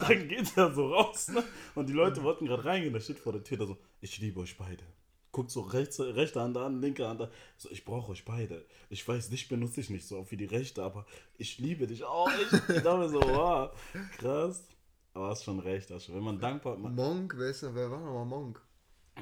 Dann 0.00 0.28
geht 0.28 0.56
er 0.56 0.74
so 0.74 0.92
raus, 0.92 1.28
ne? 1.28 1.42
Und 1.74 1.88
die 1.88 1.92
Leute 1.92 2.22
wollten 2.22 2.46
gerade 2.46 2.64
reingehen, 2.64 2.92
da 2.92 3.00
steht 3.00 3.18
vor 3.18 3.32
der 3.32 3.44
Tür, 3.44 3.58
da 3.58 3.66
so, 3.66 3.76
ich 4.00 4.18
liebe 4.18 4.40
euch 4.40 4.56
beide. 4.56 4.82
Guckt 5.30 5.50
so 5.50 5.60
rechts, 5.60 6.00
rechte 6.00 6.40
Hand 6.40 6.56
an, 6.56 6.80
linke 6.80 7.06
Hand 7.06 7.20
an. 7.20 7.28
So, 7.56 7.70
ich 7.70 7.84
brauche 7.84 8.12
euch 8.12 8.24
beide. 8.24 8.64
Ich 8.88 9.06
weiß, 9.06 9.28
dich 9.28 9.48
benutze 9.48 9.80
ich 9.80 9.90
nicht 9.90 10.06
so 10.06 10.18
oft 10.18 10.30
wie 10.30 10.36
die 10.36 10.46
rechte, 10.46 10.82
aber 10.82 11.06
ich 11.36 11.58
liebe 11.58 11.86
dich 11.86 12.04
auch. 12.04 12.30
Ich, 12.30 12.52
ich 12.76 12.82
dachte 12.82 13.08
so, 13.08 13.20
wow, 13.20 13.70
krass. 14.18 14.64
Aber 15.12 15.28
hast 15.28 15.44
schon 15.44 15.58
recht, 15.58 15.90
hast 15.90 16.06
schon. 16.06 16.14
Wenn 16.14 16.22
man 16.22 16.38
dankbar 16.38 16.78
man, 16.78 16.94
Monk, 16.94 17.34
wer, 17.36 17.50
ist, 17.50 17.62
wer 17.62 17.90
war 17.90 18.00
nochmal 18.00 18.24
Monk? 18.24 18.62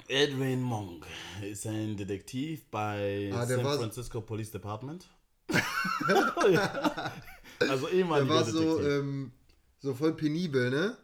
Edwin 0.09 0.63
Monk 0.63 1.07
ist 1.43 1.67
ein 1.67 1.97
Detektiv 1.97 2.67
bei 2.71 3.31
Ah, 3.33 3.47
der 3.47 3.57
San 3.57 3.79
Francisco 3.79 4.21
Police 4.21 4.51
Department. 4.51 5.09
Ja. 6.51 7.13
Also 7.59 7.87
Der 7.87 7.95
ehemaliger 7.95 8.35
war 8.35 8.45
so, 8.45 8.81
ähm, 8.83 9.33
so 9.79 9.95
voll 9.95 10.13
penibel, 10.15 10.71
ne? 10.71 10.97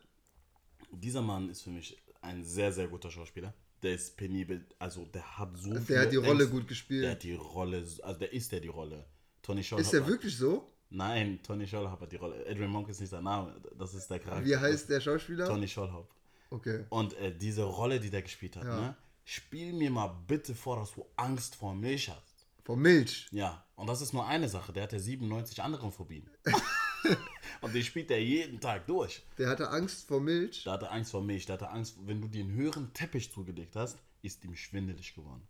Dieser 0.91 1.23
Mann 1.23 1.49
ist 1.49 1.63
für 1.63 1.71
mich 1.71 1.97
ein 2.23 2.43
sehr, 2.45 2.73
sehr 2.73 2.89
guter 2.89 3.11
Schauspieler. 3.11 3.53
Der 3.83 3.95
ist 3.95 4.17
penibel, 4.17 4.65
also 4.79 5.05
der 5.07 5.39
hat 5.39 5.57
so 5.59 5.75
Der 5.75 6.03
hat 6.03 6.13
die 6.13 6.17
Rolle 6.17 6.45
Ängste. 6.45 6.49
gut 6.51 6.69
gespielt. 6.69 7.03
Der 7.05 7.11
hat 7.13 7.23
die 7.23 7.35
Rolle, 7.35 7.79
also 8.03 8.19
der 8.19 8.33
ist 8.33 8.51
der 8.53 8.61
die 8.61 8.69
Rolle. 8.69 9.05
Tony 9.43 9.63
Scholl 9.65 9.81
Ist 9.81 9.93
der 9.93 10.07
wirklich 10.07 10.37
so? 10.37 10.69
Nein, 10.91 11.41
Tony 11.43 11.67
Schollhaupt 11.67 12.03
hat 12.03 12.13
die 12.13 12.17
Rolle. 12.17 12.45
Adrian 12.49 12.71
Monk 12.71 12.89
ist 12.89 13.01
nicht 13.01 13.11
sein 13.11 13.25
Name, 13.25 13.61
das 13.77 13.95
ist 13.95 14.09
der 14.09 14.21
Charakter. 14.21 14.45
Wie 14.45 14.57
heißt 14.57 14.89
der 14.89 15.01
Schauspieler? 15.01 15.47
Tony 15.47 15.67
Schollhaupt. 15.67 16.15
Okay. 16.51 16.85
Und 16.91 17.15
äh, 17.15 17.37
diese 17.37 17.65
Rolle, 17.65 17.99
die 17.99 18.11
der 18.11 18.23
gespielt 18.23 18.57
hat, 18.57 18.65
Ja. 18.65 18.77
ne? 18.81 18.97
Spiel 19.25 19.73
mir 19.73 19.91
mal 19.91 20.09
bitte 20.29 20.55
vor, 20.55 20.77
dass 20.77 20.93
du 20.93 21.05
Angst 21.17 21.55
vor 21.57 21.75
Milch 21.75 22.09
hast. 22.09 22.47
Von 22.65 22.79
Milch. 22.81 23.27
Ja, 23.33 23.65
und 23.77 23.89
das 23.89 24.01
ist 24.01 24.13
nur 24.13 24.27
eine 24.27 24.49
Sache. 24.49 24.73
Der 24.73 24.83
hat 24.85 24.93
ja 24.93 24.99
97 24.99 25.63
andere 25.63 25.91
Phobien. 25.91 26.29
und 27.63 27.75
die 27.75 27.83
spielt 27.83 28.11
er 28.11 28.21
jeden 28.23 28.61
Tag 28.61 28.87
durch. 28.87 29.23
Der 29.39 29.49
hatte 29.49 29.71
Angst 29.71 30.09
vor 30.09 30.21
Milch. 30.21 30.65
Da 30.65 30.73
hat 30.73 30.83
er 30.83 30.93
Angst 30.93 31.13
vor 31.13 31.23
Milch. 31.23 31.47
Der 31.47 31.55
hatte 31.55 31.71
Angst, 31.71 31.97
wenn 32.05 32.21
du 32.21 32.29
dir 32.29 32.45
einen 32.45 32.55
höheren 32.55 32.93
Teppich 32.93 33.33
zugelegt 33.33 33.77
hast, 33.77 33.99
ist 34.21 34.45
ihm 34.45 34.55
schwindelig 34.55 35.15
geworden. 35.15 35.43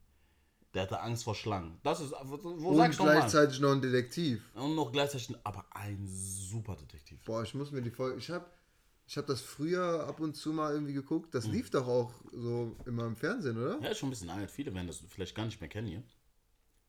Der 0.75 0.83
hatte 0.83 1.01
Angst 1.01 1.25
vor 1.25 1.35
Schlangen. 1.35 1.79
Das 1.83 2.01
ist, 2.01 2.13
wo 2.13 2.69
Und 2.71 2.77
sagst 2.77 2.99
gleichzeitig 2.99 3.61
noch 3.61 3.73
ein 3.73 3.83
Detektiv. 3.83 4.43
Und 4.55 4.75
noch 4.75 4.93
gleichzeitig, 4.93 5.35
aber 5.45 5.65
ein 5.71 6.07
super 6.07 6.77
Detektiv. 6.77 7.19
Boah, 7.25 7.43
ich 7.43 7.55
muss 7.55 7.73
mir 7.73 7.83
die 7.83 7.91
Folge. 7.91 8.19
Ich 8.19 8.31
hab, 8.31 8.51
ich 9.07 9.17
hab 9.19 9.27
das 9.27 9.41
früher 9.41 10.07
ab 10.07 10.21
und 10.21 10.35
zu 10.35 10.53
mal 10.53 10.73
irgendwie 10.73 10.95
geguckt. 10.95 11.35
Das 11.35 11.47
lief 11.47 11.71
doch 11.71 11.87
auch 11.87 12.13
so 12.33 12.77
immer 12.87 13.07
im 13.07 13.17
Fernsehen, 13.17 13.57
oder? 13.59 13.79
Ja, 13.83 13.89
ist 13.89 13.99
schon 13.99 14.09
ein 14.09 14.11
bisschen 14.11 14.31
alt. 14.31 14.51
Viele 14.51 14.75
werden 14.75 14.87
das 14.87 15.03
vielleicht 15.09 15.35
gar 15.35 15.45
nicht 15.45 15.61
mehr 15.61 15.69
kennen 15.69 15.89
hier. 15.89 16.03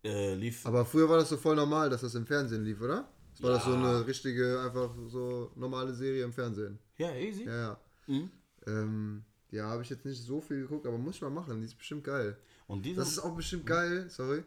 Äh, 0.03 0.35
lief. 0.35 0.65
Aber 0.65 0.85
früher 0.85 1.09
war 1.09 1.17
das 1.17 1.29
so 1.29 1.37
voll 1.37 1.55
normal, 1.55 1.89
dass 1.89 2.01
das 2.01 2.15
im 2.15 2.25
Fernsehen 2.25 2.63
lief, 2.63 2.81
oder? 2.81 3.09
War 3.43 3.51
das 3.51 3.65
so 3.65 3.71
Ja. 3.71 3.77
eine 3.77 4.07
richtige, 4.07 4.61
einfach 4.61 4.95
so 5.07 5.51
normale 5.55 5.93
Serie 5.93 6.23
im 6.23 6.33
Fernsehen? 6.33 6.79
Ja, 6.97 7.13
easy. 7.13 7.43
Ja, 7.43 7.55
ja. 7.55 7.77
Mhm. 8.07 8.31
Ähm, 8.65 9.23
ja, 9.51 9.65
habe 9.69 9.83
ich 9.83 9.89
jetzt 9.89 10.05
nicht 10.05 10.23
so 10.23 10.39
viel 10.41 10.61
geguckt, 10.61 10.87
aber 10.87 10.97
muss 10.97 11.15
ich 11.15 11.21
mal 11.21 11.29
machen. 11.29 11.59
Die 11.59 11.65
ist 11.65 11.77
bestimmt 11.77 12.03
geil. 12.05 12.37
Und 12.67 12.85
dieser. 12.85 13.01
Das 13.01 13.11
ist 13.11 13.19
auch 13.19 13.35
bestimmt 13.35 13.65
geil, 13.65 14.09
sorry. 14.09 14.43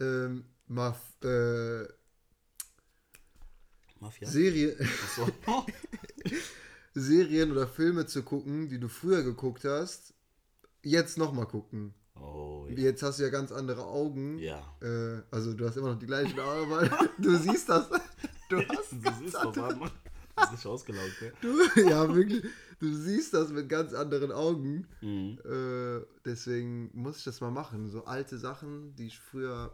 Ähm, 0.00 0.44
mal 0.66 0.94
äh, 1.22 1.84
Mafia? 4.00 4.28
Serie. 4.28 4.76
Serien 6.94 7.52
oder 7.52 7.66
Filme 7.68 8.06
zu 8.06 8.22
gucken, 8.22 8.68
die 8.68 8.80
du 8.80 8.88
früher 8.88 9.22
geguckt 9.22 9.64
hast, 9.64 10.12
jetzt 10.82 11.18
nochmal 11.18 11.46
gucken. 11.46 11.94
oh, 12.16 12.66
ja. 12.68 12.76
Jetzt 12.76 13.02
hast 13.02 13.18
du 13.18 13.22
ja 13.24 13.30
ganz 13.30 13.52
andere 13.52 13.84
Augen. 13.86 14.38
ja. 14.38 14.62
Äh, 14.82 15.22
also 15.30 15.52
du 15.54 15.66
hast 15.66 15.76
immer 15.76 15.92
noch 15.92 15.98
die 15.98 16.06
gleichen 16.06 16.38
Augen, 16.40 16.72
aber 16.72 17.08
du 17.18 17.36
siehst 17.36 17.68
das. 17.68 17.88
Du 18.50 18.58
hast 18.68 18.94
Das 19.02 19.20
ist 19.20 19.34
doch 19.34 19.56
Mann. 19.56 19.90
Das 20.36 20.46
ist 20.46 20.52
nicht 20.52 20.66
ausgelaugt, 20.66 21.22
ne? 21.22 21.32
du, 21.40 21.80
ja 21.88 22.14
wirklich, 22.14 22.42
du 22.78 22.94
siehst 22.94 23.34
das 23.34 23.50
mit 23.50 23.68
ganz 23.68 23.92
anderen 23.92 24.32
Augen. 24.32 24.86
Mhm. 25.00 25.38
Äh, 25.44 26.04
deswegen 26.24 26.90
muss 26.92 27.18
ich 27.18 27.24
das 27.24 27.40
mal 27.40 27.50
machen. 27.50 27.88
So 27.88 28.04
alte 28.04 28.38
Sachen, 28.38 28.94
die 28.96 29.06
ich 29.08 29.18
früher 29.18 29.72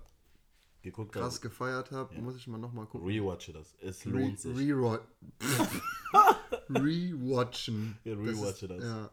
Geguckt 0.83 1.13
krass 1.13 1.35
hast. 1.35 1.41
gefeiert 1.41 1.91
habe, 1.91 2.15
muss 2.21 2.37
ich 2.37 2.47
mal 2.47 2.59
nochmal 2.59 2.87
gucken. 2.87 3.07
Rewatche 3.09 3.53
das. 3.53 3.75
Es 3.81 4.05
Re 4.07 4.11
lohnt 4.11 4.39
sich. 4.39 4.57
Rewatch. 4.57 5.03
Rewatchen. 6.69 7.99
Ja, 8.05 8.15
rewatche 8.15 8.69
das. 8.69 8.83
Ja. 8.85 9.11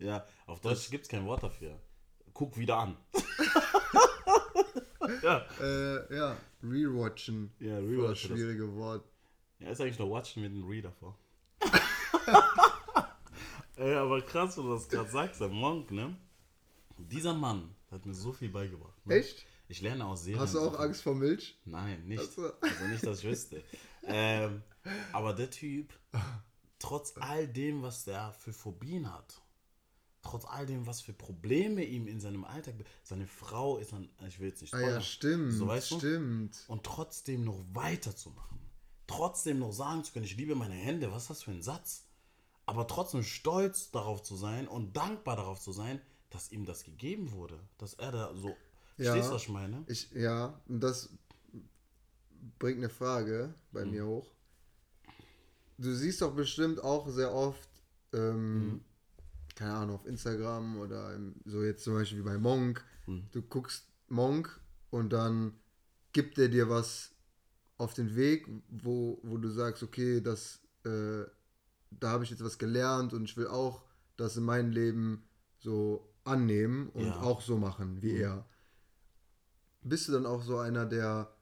Ja, 0.00 0.26
auf 0.46 0.60
Deutsch 0.60 0.90
gibt 0.90 1.04
es 1.04 1.08
kein 1.08 1.26
Wort 1.26 1.42
dafür. 1.42 1.78
Guck 2.32 2.56
wieder 2.56 2.78
an. 2.78 2.96
ja. 5.22 5.46
Äh, 5.60 6.14
ja, 6.16 6.36
rewatchen. 6.62 7.50
Ja, 7.60 7.76
Voll 7.76 8.08
das 8.08 8.18
schwierige 8.18 8.74
Wort. 8.74 9.04
Ja, 9.60 9.70
ist 9.70 9.80
eigentlich 9.80 9.98
nur 9.98 10.10
Watchen 10.10 10.42
mit 10.42 10.52
einem 10.52 10.68
Re 10.68 10.82
davor. 10.82 11.18
Ey, 13.76 13.94
aber 13.94 14.20
krass, 14.22 14.56
wenn 14.56 14.64
du 14.64 14.74
das 14.74 14.88
gerade 14.88 15.10
sagst, 15.10 15.40
der 15.40 15.48
Monk, 15.48 15.90
ne? 15.90 16.16
Dieser 16.98 17.34
Mann 17.34 17.74
hat 17.90 18.04
mir 18.06 18.14
so 18.14 18.32
viel 18.32 18.48
beigebracht. 18.48 19.06
Ne? 19.06 19.16
Echt? 19.16 19.46
Ich 19.68 19.80
lerne 19.82 20.06
aus 20.06 20.24
Serien. 20.24 20.40
Hast 20.40 20.54
du 20.54 20.60
auch 20.60 20.72
viel. 20.72 20.80
Angst 20.80 21.02
vor 21.02 21.14
Milch? 21.14 21.58
Nein, 21.64 22.06
nicht. 22.06 22.22
Ach 22.22 22.32
so. 22.32 22.52
Also 22.60 22.84
nicht, 22.86 23.06
dass 23.06 23.18
ich 23.20 23.24
wüsste. 23.26 23.62
ähm, 24.04 24.62
aber 25.12 25.32
der 25.34 25.50
Typ, 25.50 25.92
trotz 26.78 27.14
all 27.18 27.46
dem, 27.46 27.82
was 27.82 28.04
der 28.04 28.32
für 28.32 28.52
Phobien 28.52 29.12
hat, 29.12 29.40
trotz 30.22 30.44
all 30.44 30.66
dem, 30.66 30.86
was 30.86 31.00
für 31.00 31.12
Probleme 31.12 31.84
ihm 31.84 32.06
in 32.06 32.20
seinem 32.20 32.44
Alltag, 32.44 32.74
seine 33.02 33.26
Frau 33.26 33.78
ist 33.78 33.92
dann, 33.92 34.08
ich 34.26 34.40
will 34.40 34.48
jetzt 34.48 34.60
nicht 34.60 34.74
Ah 34.74 34.78
ja, 34.80 34.86
spoilern, 34.86 35.02
stimmt. 35.02 35.52
so 35.52 35.66
weißt 35.66 35.90
du, 35.92 35.98
stimmt. 35.98 36.64
und 36.68 36.84
trotzdem 36.84 37.44
noch 37.44 37.64
weiterzumachen, 37.72 38.58
trotzdem 39.06 39.58
noch 39.58 39.72
sagen 39.72 40.04
zu 40.04 40.12
können, 40.12 40.24
ich 40.24 40.36
liebe 40.36 40.54
meine 40.54 40.74
Hände, 40.74 41.10
was 41.12 41.22
ist 41.24 41.30
das 41.30 41.42
für 41.42 41.52
ein 41.52 41.62
Satz? 41.62 42.04
Aber 42.66 42.86
trotzdem 42.86 43.22
stolz 43.22 43.90
darauf 43.90 44.22
zu 44.22 44.36
sein 44.36 44.68
und 44.68 44.94
dankbar 44.96 45.36
darauf 45.36 45.58
zu 45.60 45.72
sein, 45.72 46.00
dass 46.30 46.52
ihm 46.52 46.66
das 46.66 46.84
gegeben 46.84 47.32
wurde, 47.32 47.58
dass 47.78 47.94
er 47.94 48.12
da 48.12 48.34
so, 48.34 48.54
Ja. 48.98 49.12
stehst 49.12 49.30
du, 49.30 49.34
was 49.36 49.42
ich 49.42 49.48
meine? 49.48 49.84
Ich, 49.86 50.10
ja, 50.10 50.60
und 50.68 50.80
das 50.80 51.08
bringt 52.58 52.78
eine 52.78 52.90
Frage 52.90 53.54
bei 53.72 53.84
Mhm. 53.86 53.90
mir 53.92 54.06
hoch. 54.06 54.26
Du 55.78 55.94
siehst 55.94 56.20
doch 56.20 56.34
bestimmt 56.34 56.82
auch 56.82 57.08
sehr 57.08 57.32
oft, 57.32 57.68
ähm, 58.12 58.72
Mhm. 58.72 58.84
Keine 59.58 59.74
Ahnung, 59.74 59.96
auf 59.96 60.06
Instagram 60.06 60.78
oder 60.78 61.14
im, 61.14 61.34
so 61.44 61.64
jetzt 61.64 61.82
zum 61.82 61.94
Beispiel 61.94 62.20
wie 62.20 62.22
bei 62.22 62.38
Monk. 62.38 62.84
Mhm. 63.06 63.26
Du 63.32 63.42
guckst 63.42 63.88
Monk 64.06 64.60
und 64.90 65.12
dann 65.12 65.52
gibt 66.12 66.38
er 66.38 66.48
dir 66.48 66.68
was 66.70 67.10
auf 67.76 67.92
den 67.92 68.14
Weg, 68.14 68.46
wo, 68.68 69.18
wo 69.24 69.36
du 69.36 69.48
sagst, 69.48 69.82
okay, 69.82 70.20
das, 70.20 70.60
äh, 70.84 71.24
da 71.90 72.10
habe 72.10 72.22
ich 72.22 72.30
jetzt 72.30 72.44
was 72.44 72.58
gelernt 72.58 73.12
und 73.12 73.24
ich 73.24 73.36
will 73.36 73.48
auch 73.48 73.82
das 74.16 74.36
in 74.36 74.44
meinem 74.44 74.70
Leben 74.70 75.24
so 75.58 76.08
annehmen 76.22 76.88
und 76.90 77.06
Ja. 77.06 77.16
Mhm. 77.16 77.22
auch 77.22 77.40
so 77.40 77.56
machen 77.56 78.00
wie 78.00 78.16
er. 78.16 78.46
Bist 79.82 80.06
du 80.06 80.12
dann 80.12 80.26
auch 80.26 80.42
so 80.42 80.58
einer, 80.58 80.86
der 80.86 81.34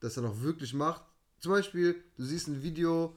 das 0.00 0.14
dann 0.14 0.24
auch 0.26 0.40
wirklich 0.40 0.74
macht? 0.74 1.04
Zum 1.38 1.52
Beispiel, 1.52 2.02
du 2.16 2.24
siehst 2.24 2.48
ein 2.48 2.62
Video 2.62 3.16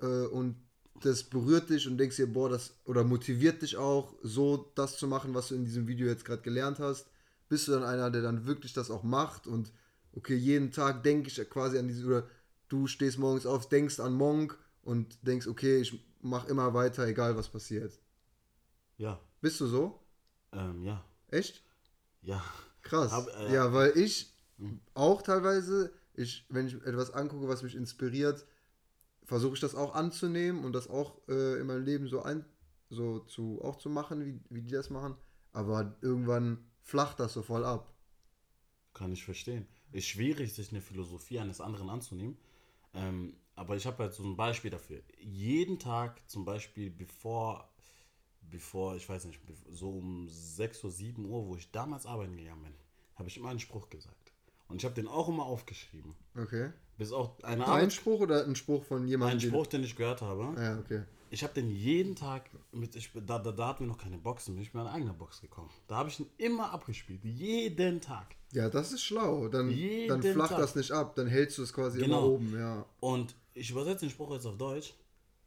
äh, 0.00 0.26
und 0.26 0.56
das 1.02 1.22
berührt 1.24 1.70
dich 1.70 1.86
und 1.86 1.98
denkst 1.98 2.16
dir, 2.16 2.32
boah, 2.32 2.48
das 2.48 2.74
oder 2.84 3.04
motiviert 3.04 3.62
dich 3.62 3.76
auch, 3.76 4.14
so 4.22 4.72
das 4.74 4.96
zu 4.98 5.06
machen, 5.06 5.34
was 5.34 5.48
du 5.48 5.54
in 5.54 5.64
diesem 5.64 5.86
Video 5.88 6.06
jetzt 6.08 6.24
gerade 6.24 6.42
gelernt 6.42 6.78
hast. 6.78 7.06
Bist 7.48 7.68
du 7.68 7.72
dann 7.72 7.84
einer, 7.84 8.10
der 8.10 8.22
dann 8.22 8.46
wirklich 8.46 8.72
das 8.72 8.90
auch 8.90 9.02
macht 9.02 9.46
und 9.46 9.72
okay, 10.12 10.34
jeden 10.34 10.72
Tag 10.72 11.02
denke 11.02 11.28
ich 11.28 11.50
quasi 11.50 11.78
an 11.78 11.88
diese, 11.88 12.06
oder 12.06 12.26
du 12.68 12.86
stehst 12.86 13.18
morgens 13.18 13.46
auf, 13.46 13.68
denkst 13.68 14.00
an 14.00 14.14
Monk 14.14 14.58
und 14.82 15.18
denkst, 15.26 15.46
okay, 15.46 15.80
ich 15.80 16.00
mache 16.22 16.48
immer 16.48 16.74
weiter, 16.74 17.06
egal 17.06 17.36
was 17.36 17.48
passiert. 17.48 17.92
Ja, 18.98 19.20
Bist 19.40 19.60
du 19.60 19.66
so? 19.66 20.00
ähm, 20.52 20.82
ja, 20.82 21.04
Echt? 21.28 21.62
ja. 22.22 22.42
Krass. 22.82 23.12
Hab, 23.12 23.28
äh, 23.28 23.52
ja, 23.52 23.72
weil 23.72 23.96
ich 23.96 24.32
auch 24.94 25.22
teilweise, 25.22 25.92
ich, 26.14 26.46
wenn 26.48 26.66
ich 26.66 26.74
etwas 26.84 27.10
angucke, 27.12 27.48
was 27.48 27.62
mich 27.62 27.74
inspiriert, 27.74 28.46
versuche 29.26 29.54
ich 29.54 29.60
das 29.60 29.74
auch 29.74 29.94
anzunehmen 29.94 30.64
und 30.64 30.72
das 30.72 30.88
auch 30.88 31.20
äh, 31.28 31.60
in 31.60 31.66
meinem 31.66 31.84
Leben 31.84 32.06
so 32.06 32.22
ein, 32.22 32.44
so 32.88 33.18
zu 33.20 33.60
auch 33.62 33.76
zu 33.76 33.90
machen, 33.90 34.24
wie, 34.24 34.40
wie 34.48 34.62
die 34.62 34.72
das 34.72 34.88
machen. 34.88 35.16
Aber 35.52 35.96
irgendwann 36.00 36.64
flacht 36.80 37.20
das 37.20 37.32
so 37.34 37.42
voll 37.42 37.64
ab. 37.64 37.92
Kann 38.94 39.12
ich 39.12 39.24
verstehen. 39.24 39.66
Ist 39.92 40.06
schwierig, 40.06 40.54
sich 40.54 40.70
eine 40.70 40.80
Philosophie 40.80 41.40
eines 41.40 41.60
anderen 41.60 41.90
anzunehmen. 41.90 42.38
Ähm, 42.94 43.36
aber 43.56 43.76
ich 43.76 43.86
habe 43.86 44.04
halt 44.04 44.14
so 44.14 44.22
ein 44.22 44.36
Beispiel 44.36 44.70
dafür. 44.70 45.02
Jeden 45.18 45.78
Tag, 45.78 46.28
zum 46.30 46.44
Beispiel, 46.44 46.90
bevor, 46.90 47.68
bevor, 48.42 48.96
ich 48.96 49.08
weiß 49.08 49.24
nicht, 49.24 49.40
so 49.70 49.90
um 49.90 50.28
6 50.28 50.84
Uhr, 50.84 50.90
7 50.90 51.24
Uhr, 51.24 51.46
wo 51.46 51.56
ich 51.56 51.70
damals 51.72 52.06
arbeiten 52.06 52.36
gegangen 52.36 52.62
bin, 52.62 52.74
habe 53.16 53.28
ich 53.28 53.36
immer 53.36 53.48
einen 53.48 53.60
Spruch 53.60 53.88
gesagt. 53.88 54.25
Und 54.68 54.78
ich 54.78 54.84
habe 54.84 54.94
den 54.94 55.06
auch 55.08 55.28
immer 55.28 55.44
aufgeschrieben. 55.44 56.14
Okay. 56.36 56.70
Bis 56.98 57.12
auch 57.12 57.38
eine 57.42 57.64
Ein 57.64 57.70
Arbeit, 57.70 57.92
Spruch 57.92 58.20
oder 58.20 58.44
ein 58.44 58.56
Spruch 58.56 58.82
von 58.84 59.06
jemandem? 59.06 59.38
ein 59.38 59.40
Spruch, 59.40 59.66
den 59.66 59.84
ich 59.84 59.96
gehört 59.96 60.22
habe. 60.22 60.60
Ja, 60.60 60.78
okay. 60.78 61.02
Ich 61.30 61.42
habe 61.42 61.52
den 61.54 61.68
jeden 61.70 62.14
Tag, 62.16 62.48
mit, 62.72 62.94
ich, 62.96 63.10
da, 63.14 63.38
da, 63.38 63.52
da 63.52 63.68
hatten 63.68 63.84
wir 63.84 63.88
noch 63.88 63.98
keine 63.98 64.16
Boxen, 64.16 64.54
bin 64.54 64.62
ich 64.62 64.72
mit 64.72 64.80
einer 64.80 64.92
eigenen 64.92 65.16
Box 65.18 65.40
gekommen. 65.40 65.70
Da 65.88 65.96
habe 65.96 66.08
ich 66.08 66.18
ihn 66.20 66.30
immer 66.38 66.72
abgespielt. 66.72 67.24
Jeden 67.24 68.00
Tag. 68.00 68.36
Ja, 68.52 68.68
das 68.70 68.92
ist 68.92 69.02
schlau. 69.02 69.48
Dann, 69.48 69.70
Jeden 69.70 70.08
dann 70.08 70.22
flacht 70.32 70.50
Tag. 70.50 70.58
das 70.60 70.74
nicht 70.76 70.92
ab. 70.92 71.14
Dann 71.16 71.26
hältst 71.26 71.58
du 71.58 71.62
es 71.62 71.72
quasi 71.72 71.98
Genau. 72.00 72.18
immer 72.18 72.28
oben, 72.28 72.58
ja. 72.58 72.86
Und 73.00 73.34
ich 73.54 73.70
übersetze 73.70 74.06
den 74.06 74.10
Spruch 74.10 74.32
jetzt 74.32 74.46
auf 74.46 74.56
Deutsch, 74.56 74.94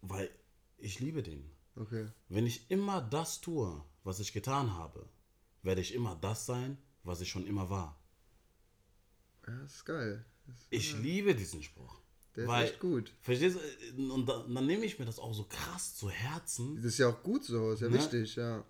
weil 0.01 0.29
ich 0.77 0.99
liebe 0.99 1.23
den. 1.23 1.49
Okay. 1.75 2.07
Wenn 2.27 2.45
ich 2.45 2.69
immer 2.69 3.01
das 3.01 3.39
tue, 3.41 3.81
was 4.03 4.19
ich 4.19 4.33
getan 4.33 4.75
habe, 4.75 5.07
werde 5.63 5.81
ich 5.81 5.93
immer 5.93 6.15
das 6.19 6.45
sein, 6.45 6.77
was 7.03 7.21
ich 7.21 7.29
schon 7.29 7.47
immer 7.47 7.69
war. 7.69 7.98
Ja, 9.49 9.61
das 9.61 9.73
ist 9.75 9.85
geil. 9.85 10.25
Das, 10.47 10.55
Ich 10.69 10.97
liebe 10.99 11.35
diesen 11.35 11.61
Spruch. 11.63 11.99
der 12.35 12.43
ist 12.43 12.49
weil, 12.49 12.65
echt 12.65 12.79
gut. 12.79 13.11
Verstehst 13.21 13.57
du? 13.97 14.13
Und 14.13 14.25
da, 14.27 14.45
dann 14.47 14.65
nehme 14.65 14.85
ich 14.85 14.97
mir 14.99 15.05
das 15.05 15.19
auch 15.19 15.33
so 15.33 15.45
krass 15.45 15.95
zu 15.95 16.09
Herzen. 16.09 16.75
Das 16.77 16.85
ist 16.85 16.97
ja 16.99 17.09
auch 17.09 17.21
gut 17.23 17.43
so, 17.43 17.71
ist 17.71 17.81
ja 17.81 17.89
Ne? 17.89 17.95
wichtig, 17.97 18.35
ja. 18.35 18.63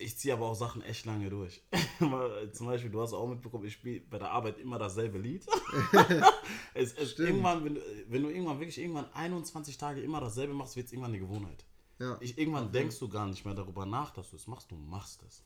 Ich 0.00 0.16
ziehe 0.16 0.32
aber 0.32 0.46
auch 0.46 0.54
Sachen 0.54 0.80
echt 0.82 1.06
lange 1.06 1.28
durch. 1.28 1.60
Weil, 1.98 2.52
Zum 2.52 2.66
Beispiel, 2.68 2.90
du 2.90 3.00
hast 3.00 3.12
auch 3.12 3.26
mitbekommen, 3.28 3.64
ich 3.64 3.72
spiele 3.72 4.00
bei 4.00 4.18
der 4.18 4.30
Arbeit 4.30 4.58
immer 4.58 4.78
dasselbe 4.78 5.18
Lied. 5.18 5.44
es, 6.74 6.92
es, 6.94 7.10
Stimmt. 7.12 7.28
irgendwann, 7.30 7.64
wenn, 7.64 7.74
du- 7.74 7.82
wenn 8.08 8.22
du 8.22 8.28
irgendwann 8.30 8.60
wirklich 8.60 8.78
irgendwann 8.78 9.12
21 9.12 9.76
Tage 9.76 10.00
immer 10.00 10.20
dasselbe 10.20 10.54
machst, 10.54 10.76
wird 10.76 10.86
es 10.86 10.92
irgendwann 10.92 11.10
eine 11.12 11.20
Gewohnheit. 11.20 11.64
Ja. 11.98 12.16
Ich, 12.20 12.38
irgendwann 12.38 12.70
denkst 12.70 12.98
du 13.00 13.08
gar 13.08 13.26
nicht 13.26 13.44
mehr 13.44 13.54
darüber 13.54 13.84
nach, 13.86 14.10
dass 14.12 14.30
du 14.30 14.36
es 14.36 14.46
machst, 14.46 14.70
du 14.70 14.76
machst 14.76 15.22
es. 15.26 15.42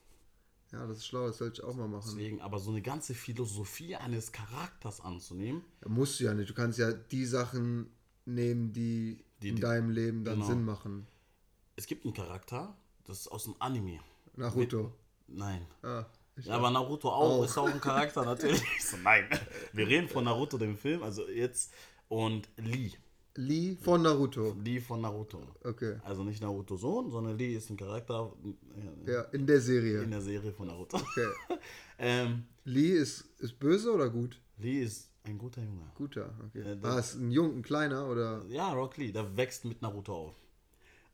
Ja, 0.73 0.87
das 0.87 0.99
ist 0.99 1.07
schlau, 1.07 1.27
das 1.27 1.39
sollte 1.39 1.61
ich 1.61 1.69
auch 1.69 1.75
mal 1.75 1.87
machen. 1.89 2.05
Deswegen, 2.07 2.41
aber 2.41 2.59
so 2.59 2.71
eine 2.71 2.81
ganze 2.83 3.15
Philosophie 3.15 3.95
eines 3.97 4.33
Charakters 4.33 5.01
anzunehmen, 5.03 5.63
Ja, 5.83 5.89
musst 5.91 6.19
du 6.19 6.25
ja 6.25 6.33
nicht. 6.35 6.49
Du 6.51 6.55
kannst 6.55 6.79
ja 6.79 6.93
die 6.93 7.27
Sachen 7.27 7.91
nehmen, 8.25 8.73
die, 8.73 9.23
Die- 9.43 9.49
in 9.51 9.61
deinem 9.61 9.91
Leben 9.91 10.25
dann 10.25 10.37
genau. 10.37 10.47
Sinn 10.47 10.65
machen. 10.65 11.07
es 11.77 11.87
gibt 11.87 12.05
einen 12.07 12.15
Charakter, 12.15 12.75
das 13.05 13.21
ist 13.21 13.29
aus 13.29 13.47
einem 13.47 13.57
Anime. 13.59 14.01
Naruto. 14.37 14.93
Nein. 15.29 15.67
Ah, 15.83 16.07
Ja, 16.37 16.55
aber 16.57 16.71
Naruto 16.71 17.11
auch, 17.11 17.41
Auch. 17.41 17.45
ist 17.45 17.59
auch 17.59 17.69
ein 17.69 17.81
Charakter 17.81 18.25
natürlich. 18.25 18.63
Ich 18.79 18.85
so, 18.89 18.97
nein. 18.97 19.29
Wir 19.75 19.87
reden 19.87 20.09
von 20.09 20.25
Naruto, 20.25 20.57
dem 20.57 20.79
Film, 20.79 21.03
also 21.03 21.29
jetzt. 21.29 21.73
Und 22.09 22.49
Lee. 22.57 22.93
Lee 23.37 23.77
von 23.77 24.03
Naruto. 24.03 24.55
Lee 24.63 24.81
von 24.81 25.01
Naruto. 25.01 25.41
Okay. 25.65 25.97
Also 26.05 26.23
nicht 26.23 26.43
Naruto 26.43 26.77
Sohn, 26.77 27.11
sondern 27.11 27.39
Lee 27.39 27.55
ist 27.55 27.71
ein 27.71 27.77
Charakter 27.77 28.33
äh, 29.07 29.13
Ja, 29.13 29.23
in 29.33 29.47
der 29.47 29.61
Serie. 29.61 30.03
in 30.03 30.11
der 30.11 30.21
Serie 30.21 30.53
von 30.53 30.67
Naruto. 30.67 30.99
Okay. 30.99 31.29
ähm, 31.99 32.45
Lee 32.65 32.91
ist, 32.93 33.25
ist 33.39 33.59
böse 33.59 33.93
oder 33.93 34.11
gut? 34.11 34.39
Lee 34.59 34.83
ist 34.83 35.09
ein 35.25 35.39
guter 35.39 35.63
Junge. 35.63 35.91
Guter, 35.95 36.35
okay. 36.47 36.63
Der- 36.63 36.91
ah, 36.91 36.99
ist 36.99 37.15
ein 37.15 37.31
Jung, 37.31 37.57
ein 37.59 37.63
kleiner 37.63 38.07
oder? 38.09 38.45
Ja, 38.49 38.73
Rock 38.73 38.97
Lee, 38.99 39.13
der 39.13 39.37
wächst 39.37 39.65
mit 39.65 39.81
Naruto 39.81 40.15
auf. 40.15 40.35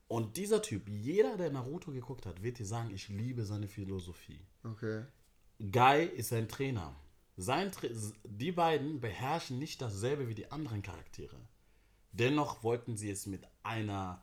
Und 0.08 0.36
dieser 0.38 0.62
Typ, 0.62 0.88
jeder, 0.88 1.36
der 1.36 1.50
Naruto 1.52 1.92
geguckt 1.92 2.24
hat, 2.26 2.42
wird 2.42 2.58
dir 2.58 2.64
sagen, 2.66 2.90
ich 2.94 3.08
liebe 3.10 3.44
seine 3.44 3.68
Philosophie. 3.68 4.40
Okay. 4.64 5.04
Guy 5.60 6.06
ist 6.06 6.30
sein 6.30 6.48
Trainer. 6.48 6.96
sein, 7.36 7.70
Tra- 7.70 8.12
die 8.24 8.50
beiden 8.52 9.00
beherrschen 9.00 9.58
nicht 9.58 9.80
dasselbe 9.82 10.26
wie 10.28 10.34
die 10.34 10.50
anderen 10.50 10.82
Charaktere. 10.82 11.36
Dennoch 12.12 12.62
wollten 12.62 12.96
sie 12.96 13.10
es 13.10 13.26
mit 13.26 13.42
einer, 13.62 14.22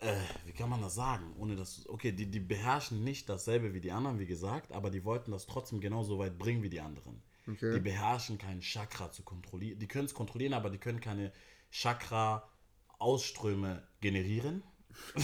äh, 0.00 0.14
wie 0.46 0.52
kann 0.52 0.70
man 0.70 0.80
das 0.80 0.94
sagen, 0.94 1.34
ohne 1.38 1.56
dass, 1.56 1.86
okay, 1.88 2.12
die, 2.12 2.30
die 2.30 2.40
beherrschen 2.40 3.04
nicht 3.04 3.28
dasselbe 3.28 3.74
wie 3.74 3.80
die 3.80 3.92
anderen, 3.92 4.18
wie 4.18 4.26
gesagt, 4.26 4.72
aber 4.72 4.90
die 4.90 5.04
wollten 5.04 5.30
das 5.30 5.46
trotzdem 5.46 5.80
genauso 5.80 6.18
weit 6.18 6.38
bringen 6.38 6.62
wie 6.62 6.70
die 6.70 6.80
anderen. 6.80 7.22
Okay. 7.48 7.74
Die 7.74 7.80
beherrschen 7.80 8.38
kein 8.38 8.60
Chakra 8.60 9.10
zu 9.10 9.22
kontrollieren. 9.22 9.78
Die 9.78 9.88
können 9.88 10.06
es 10.06 10.14
kontrollieren, 10.14 10.54
aber 10.54 10.70
die 10.70 10.78
können 10.78 11.00
keine 11.00 11.32
Chakra-Ausströme 11.70 13.82
generieren. 14.00 14.62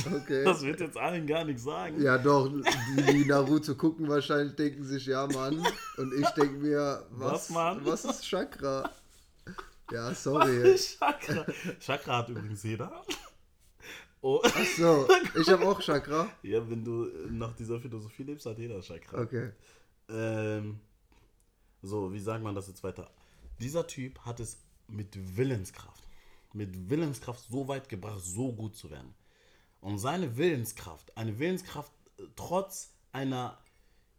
Okay. 0.07 0.19
Das 0.45 0.63
wird 0.63 0.81
jetzt 0.81 0.97
allen 0.97 1.27
gar 1.27 1.45
nichts 1.45 1.63
sagen. 1.63 2.03
Ja, 2.03 2.17
doch, 2.19 2.49
die, 2.49 3.03
die 3.13 3.25
Naruto 3.27 3.75
gucken 3.75 4.09
wahrscheinlich, 4.09 4.57
denken 4.57 4.85
sich, 4.85 5.07
ja, 5.07 5.27
Mann. 5.27 5.65
Und 5.99 6.15
ich 6.15 6.29
denke 6.31 6.59
mir, 6.59 7.05
was, 7.11 7.33
Was, 7.33 7.51
Mann? 7.51 7.85
was 7.85 8.05
ist 8.05 8.27
Chakra? 8.27 8.91
Ja, 9.91 10.15
sorry. 10.15 10.77
Chakra. 10.77 11.47
Chakra 11.81 12.19
hat 12.19 12.29
übrigens 12.29 12.63
jeder. 12.63 13.03
Oh. 14.21 14.43
So, 14.77 15.09
ich 15.41 15.49
habe 15.49 15.67
auch 15.67 15.81
Chakra. 15.81 16.29
Ja, 16.43 16.69
wenn 16.69 16.85
du 16.85 17.09
nach 17.31 17.55
dieser 17.55 17.79
Philosophie 17.81 18.25
lebst, 18.25 18.47
hat 18.47 18.59
jeder 18.59 18.81
Chakra. 18.83 19.23
Okay. 19.23 19.53
Ähm, 20.09 20.81
so, 21.83 22.13
wie 22.13 22.19
sagt 22.19 22.43
man 22.43 22.55
das 22.55 22.67
jetzt 22.69 22.83
weiter? 22.83 23.11
Dieser 23.61 23.87
Typ 23.87 24.19
hat 24.21 24.41
es 24.41 24.59
mit 24.89 25.37
Willenskraft, 25.37 26.03
mit 26.53 26.91
Willenskraft 26.91 27.45
so 27.49 27.69
weit 27.69 27.89
gebracht, 27.89 28.21
so 28.23 28.53
gut 28.53 28.75
zu 28.75 28.91
werden. 28.91 29.15
Und 29.81 29.99
seine 29.99 30.37
Willenskraft, 30.37 31.17
eine 31.17 31.39
Willenskraft 31.39 31.93
äh, 32.19 32.25
trotz 32.35 32.91
einer, 33.13 33.59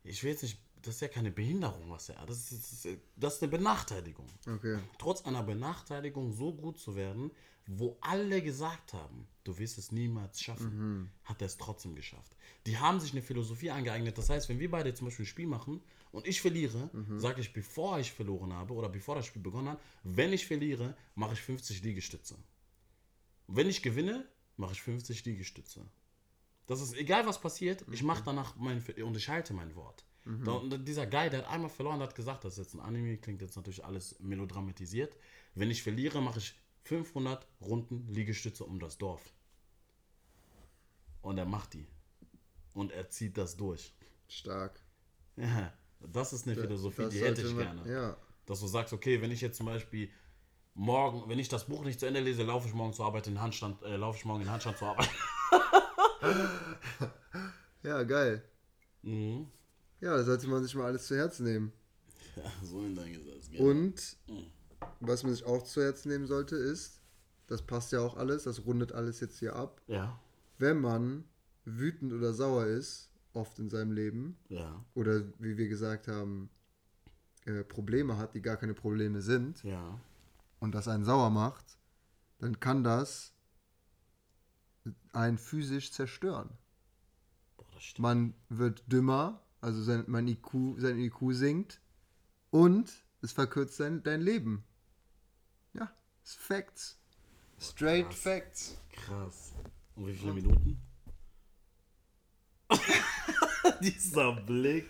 ich 0.03 0.23
will 0.23 0.31
jetzt 0.31 0.43
nicht, 0.43 0.57
das 0.81 0.95
ist 0.95 1.01
ja 1.01 1.07
keine 1.07 1.31
Behinderung, 1.31 1.89
was 1.89 2.09
er 2.09 2.17
hat, 2.19 2.29
das 2.29 2.51
ist, 2.51 2.87
das 3.15 3.35
ist, 3.35 3.43
eine 3.43 3.51
Benachteiligung. 3.51 4.27
Okay. 4.47 4.79
Trotz 4.97 5.25
einer 5.25 5.43
Benachteiligung 5.43 6.31
so 6.31 6.53
gut 6.53 6.79
zu 6.79 6.95
werden, 6.95 7.31
wo 7.67 7.97
alle 8.01 8.41
gesagt 8.41 8.93
haben, 8.93 9.27
du 9.43 9.57
wirst 9.59 9.77
es 9.77 9.91
niemals 9.91 10.41
schaffen, 10.41 11.11
hat 11.23 11.41
er 11.41 11.45
es 11.45 11.57
trotzdem 11.57 11.95
geschafft. 11.95 12.35
Die 12.65 12.77
haben 12.77 12.99
sich 12.99 13.11
eine 13.11 13.21
Philosophie 13.21 13.69
angeeignet. 13.69 14.17
Das 14.17 14.29
heißt, 14.29 14.49
wenn 14.49 14.59
wir 14.59 14.71
beide 14.71 14.93
zum 14.93 15.05
Beispiel 15.05 15.25
ein 15.25 15.27
Spiel 15.27 15.47
machen 15.47 15.81
und 16.11 16.25
ich 16.25 16.41
verliere, 16.41 16.89
sage 17.17 17.41
ich, 17.41 17.53
bevor 17.53 17.99
ich 17.99 18.11
verloren 18.11 18.53
habe 18.53 18.73
oder 18.73 18.89
bevor 18.89 19.15
das 19.15 19.27
Spiel 19.27 19.41
begonnen 19.43 19.69
hat, 19.69 19.81
wenn 20.03 20.33
ich 20.33 20.47
verliere, 20.47 20.95
mache 21.13 21.33
ich 21.33 21.41
50 21.41 21.83
Liegestütze. 21.83 22.35
Wenn 23.47 23.69
ich 23.69 23.83
gewinne, 23.83 24.27
mache 24.57 24.73
ich 24.73 24.81
50 24.81 25.25
Liegestütze. 25.25 25.85
Das 26.65 26.81
ist 26.81 26.95
egal, 26.95 27.25
was 27.25 27.41
passiert, 27.41 27.83
ich 27.91 28.03
mache 28.03 28.23
danach 28.23 28.55
mein 28.55 28.83
und 29.03 29.17
ich 29.17 29.29
halte 29.29 29.53
mein 29.53 29.75
Wort. 29.75 30.05
Da, 30.25 30.51
und 30.51 30.85
dieser 30.87 31.07
Guy, 31.07 31.29
der 31.29 31.39
hat 31.39 31.49
einmal 31.49 31.69
verloren, 31.69 31.99
hat 32.01 32.13
gesagt, 32.13 32.43
das 32.43 32.53
ist 32.53 32.59
jetzt 32.59 32.73
ein 32.75 32.81
Anime, 32.81 33.17
klingt 33.17 33.41
jetzt 33.41 33.55
natürlich 33.55 33.83
alles 33.83 34.19
melodramatisiert. 34.19 35.15
Wenn 35.55 35.71
ich 35.71 35.81
verliere, 35.81 36.21
mache 36.21 36.37
ich 36.39 36.53
500 36.83 37.47
Runden 37.61 38.07
Liegestütze 38.13 38.63
um 38.63 38.79
das 38.79 38.97
Dorf. 38.99 39.33
Und 41.21 41.37
er 41.37 41.45
macht 41.45 41.73
die. 41.73 41.87
Und 42.73 42.91
er 42.91 43.09
zieht 43.09 43.37
das 43.37 43.55
durch. 43.57 43.93
Stark. 44.27 44.79
Ja, 45.35 45.73
das 46.01 46.33
ist 46.33 46.47
eine 46.47 46.55
Philosophie, 46.57 47.03
Das 47.03 47.13
die 47.13 47.21
hätte 47.21 47.41
ich 47.41 47.53
man- 47.53 47.63
gerne. 47.77 47.91
Ja. 47.91 48.17
Dass 48.45 48.59
du 48.59 48.67
sagst, 48.67 48.93
okay, 48.93 49.21
wenn 49.21 49.31
ich 49.31 49.41
jetzt 49.41 49.57
zum 49.57 49.65
Beispiel 49.67 50.09
morgen, 50.75 51.29
wenn 51.29 51.39
ich 51.39 51.47
das 51.49 51.65
Buch 51.65 51.83
nicht 51.83 51.99
zu 51.99 52.05
Ende 52.07 52.19
lese, 52.19 52.43
laufe 52.43 52.67
ich 52.67 52.73
morgen 52.73 52.93
zur 52.93 53.05
Arbeit 53.05 53.25
in 53.27 53.33
den 53.35 53.41
Handstand, 53.41 53.81
äh, 53.83 53.95
laufe 53.95 54.17
ich 54.17 54.25
morgen 54.25 54.41
in 54.41 54.47
den 54.47 54.51
Handstand 54.51 54.77
zur 54.77 54.89
Arbeit. 54.89 55.09
Ja, 57.83 58.03
geil. 58.03 58.43
mhm. 59.01 59.47
Ja, 60.01 60.15
da 60.15 60.23
sollte 60.23 60.47
man 60.47 60.63
sich 60.63 60.75
mal 60.75 60.85
alles 60.85 61.07
zu 61.07 61.15
Herzen 61.15 61.45
nehmen. 61.45 61.73
Ja, 62.35 62.43
so 62.63 62.81
in 62.81 62.95
dein 62.95 63.11
Gesetz. 63.13 63.49
Ja. 63.51 63.59
Und 63.61 64.17
was 64.99 65.23
man 65.23 65.33
sich 65.33 65.43
auch 65.43 65.63
zu 65.63 65.81
Herzen 65.81 66.09
nehmen 66.09 66.27
sollte, 66.27 66.55
ist, 66.55 67.01
das 67.47 67.61
passt 67.61 67.91
ja 67.91 67.99
auch 67.99 68.15
alles, 68.15 68.43
das 68.43 68.65
rundet 68.65 68.93
alles 68.93 69.19
jetzt 69.19 69.39
hier 69.39 69.55
ab. 69.55 69.81
ja, 69.87 70.19
Wenn 70.57 70.79
man 70.79 71.25
wütend 71.65 72.13
oder 72.13 72.33
sauer 72.33 72.65
ist, 72.65 73.11
oft 73.33 73.59
in 73.59 73.69
seinem 73.69 73.91
Leben, 73.91 74.37
ja, 74.49 74.83
oder 74.93 75.23
wie 75.39 75.57
wir 75.57 75.67
gesagt 75.67 76.07
haben, 76.07 76.49
äh, 77.45 77.63
Probleme 77.63 78.17
hat, 78.17 78.35
die 78.35 78.41
gar 78.41 78.57
keine 78.57 78.73
Probleme 78.73 79.21
sind, 79.21 79.63
ja. 79.63 79.99
und 80.59 80.73
das 80.75 80.87
einen 80.87 81.05
sauer 81.05 81.29
macht, 81.29 81.77
dann 82.39 82.59
kann 82.59 82.83
das 82.83 83.33
einen 85.13 85.37
physisch 85.37 85.91
zerstören. 85.91 86.49
Boah, 87.57 87.65
das 87.73 87.83
stimmt. 87.83 88.03
Man 88.03 88.33
wird 88.49 88.83
dümmer, 88.91 89.41
also 89.61 89.81
sein, 89.81 90.03
mein 90.07 90.27
IQ, 90.27 90.77
sein 90.77 90.97
IQ 90.97 91.17
sinkt 91.31 91.81
und 92.51 92.91
es 93.21 93.31
verkürzt 93.31 93.79
dein, 93.79 94.03
dein 94.03 94.21
Leben. 94.21 94.63
Ja, 95.73 95.91
ist 96.23 96.37
Facts. 96.37 96.97
Straight 97.59 98.07
Krass. 98.07 98.19
Facts. 98.19 98.77
Krass. 98.91 99.53
Und 99.95 100.07
wie 100.07 100.13
viele 100.13 100.33
Minuten? 100.33 100.81
Dieser 103.81 104.33
Blick. 104.33 104.89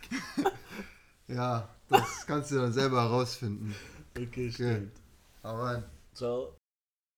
Ja, 1.27 1.75
das 1.88 2.25
kannst 2.25 2.51
du 2.51 2.55
dann 2.55 2.73
selber 2.73 3.01
herausfinden. 3.01 3.75
Okay, 4.17 4.51
stimmt. 4.51 4.99
Aber 5.41 5.84
Ciao. 6.13 6.59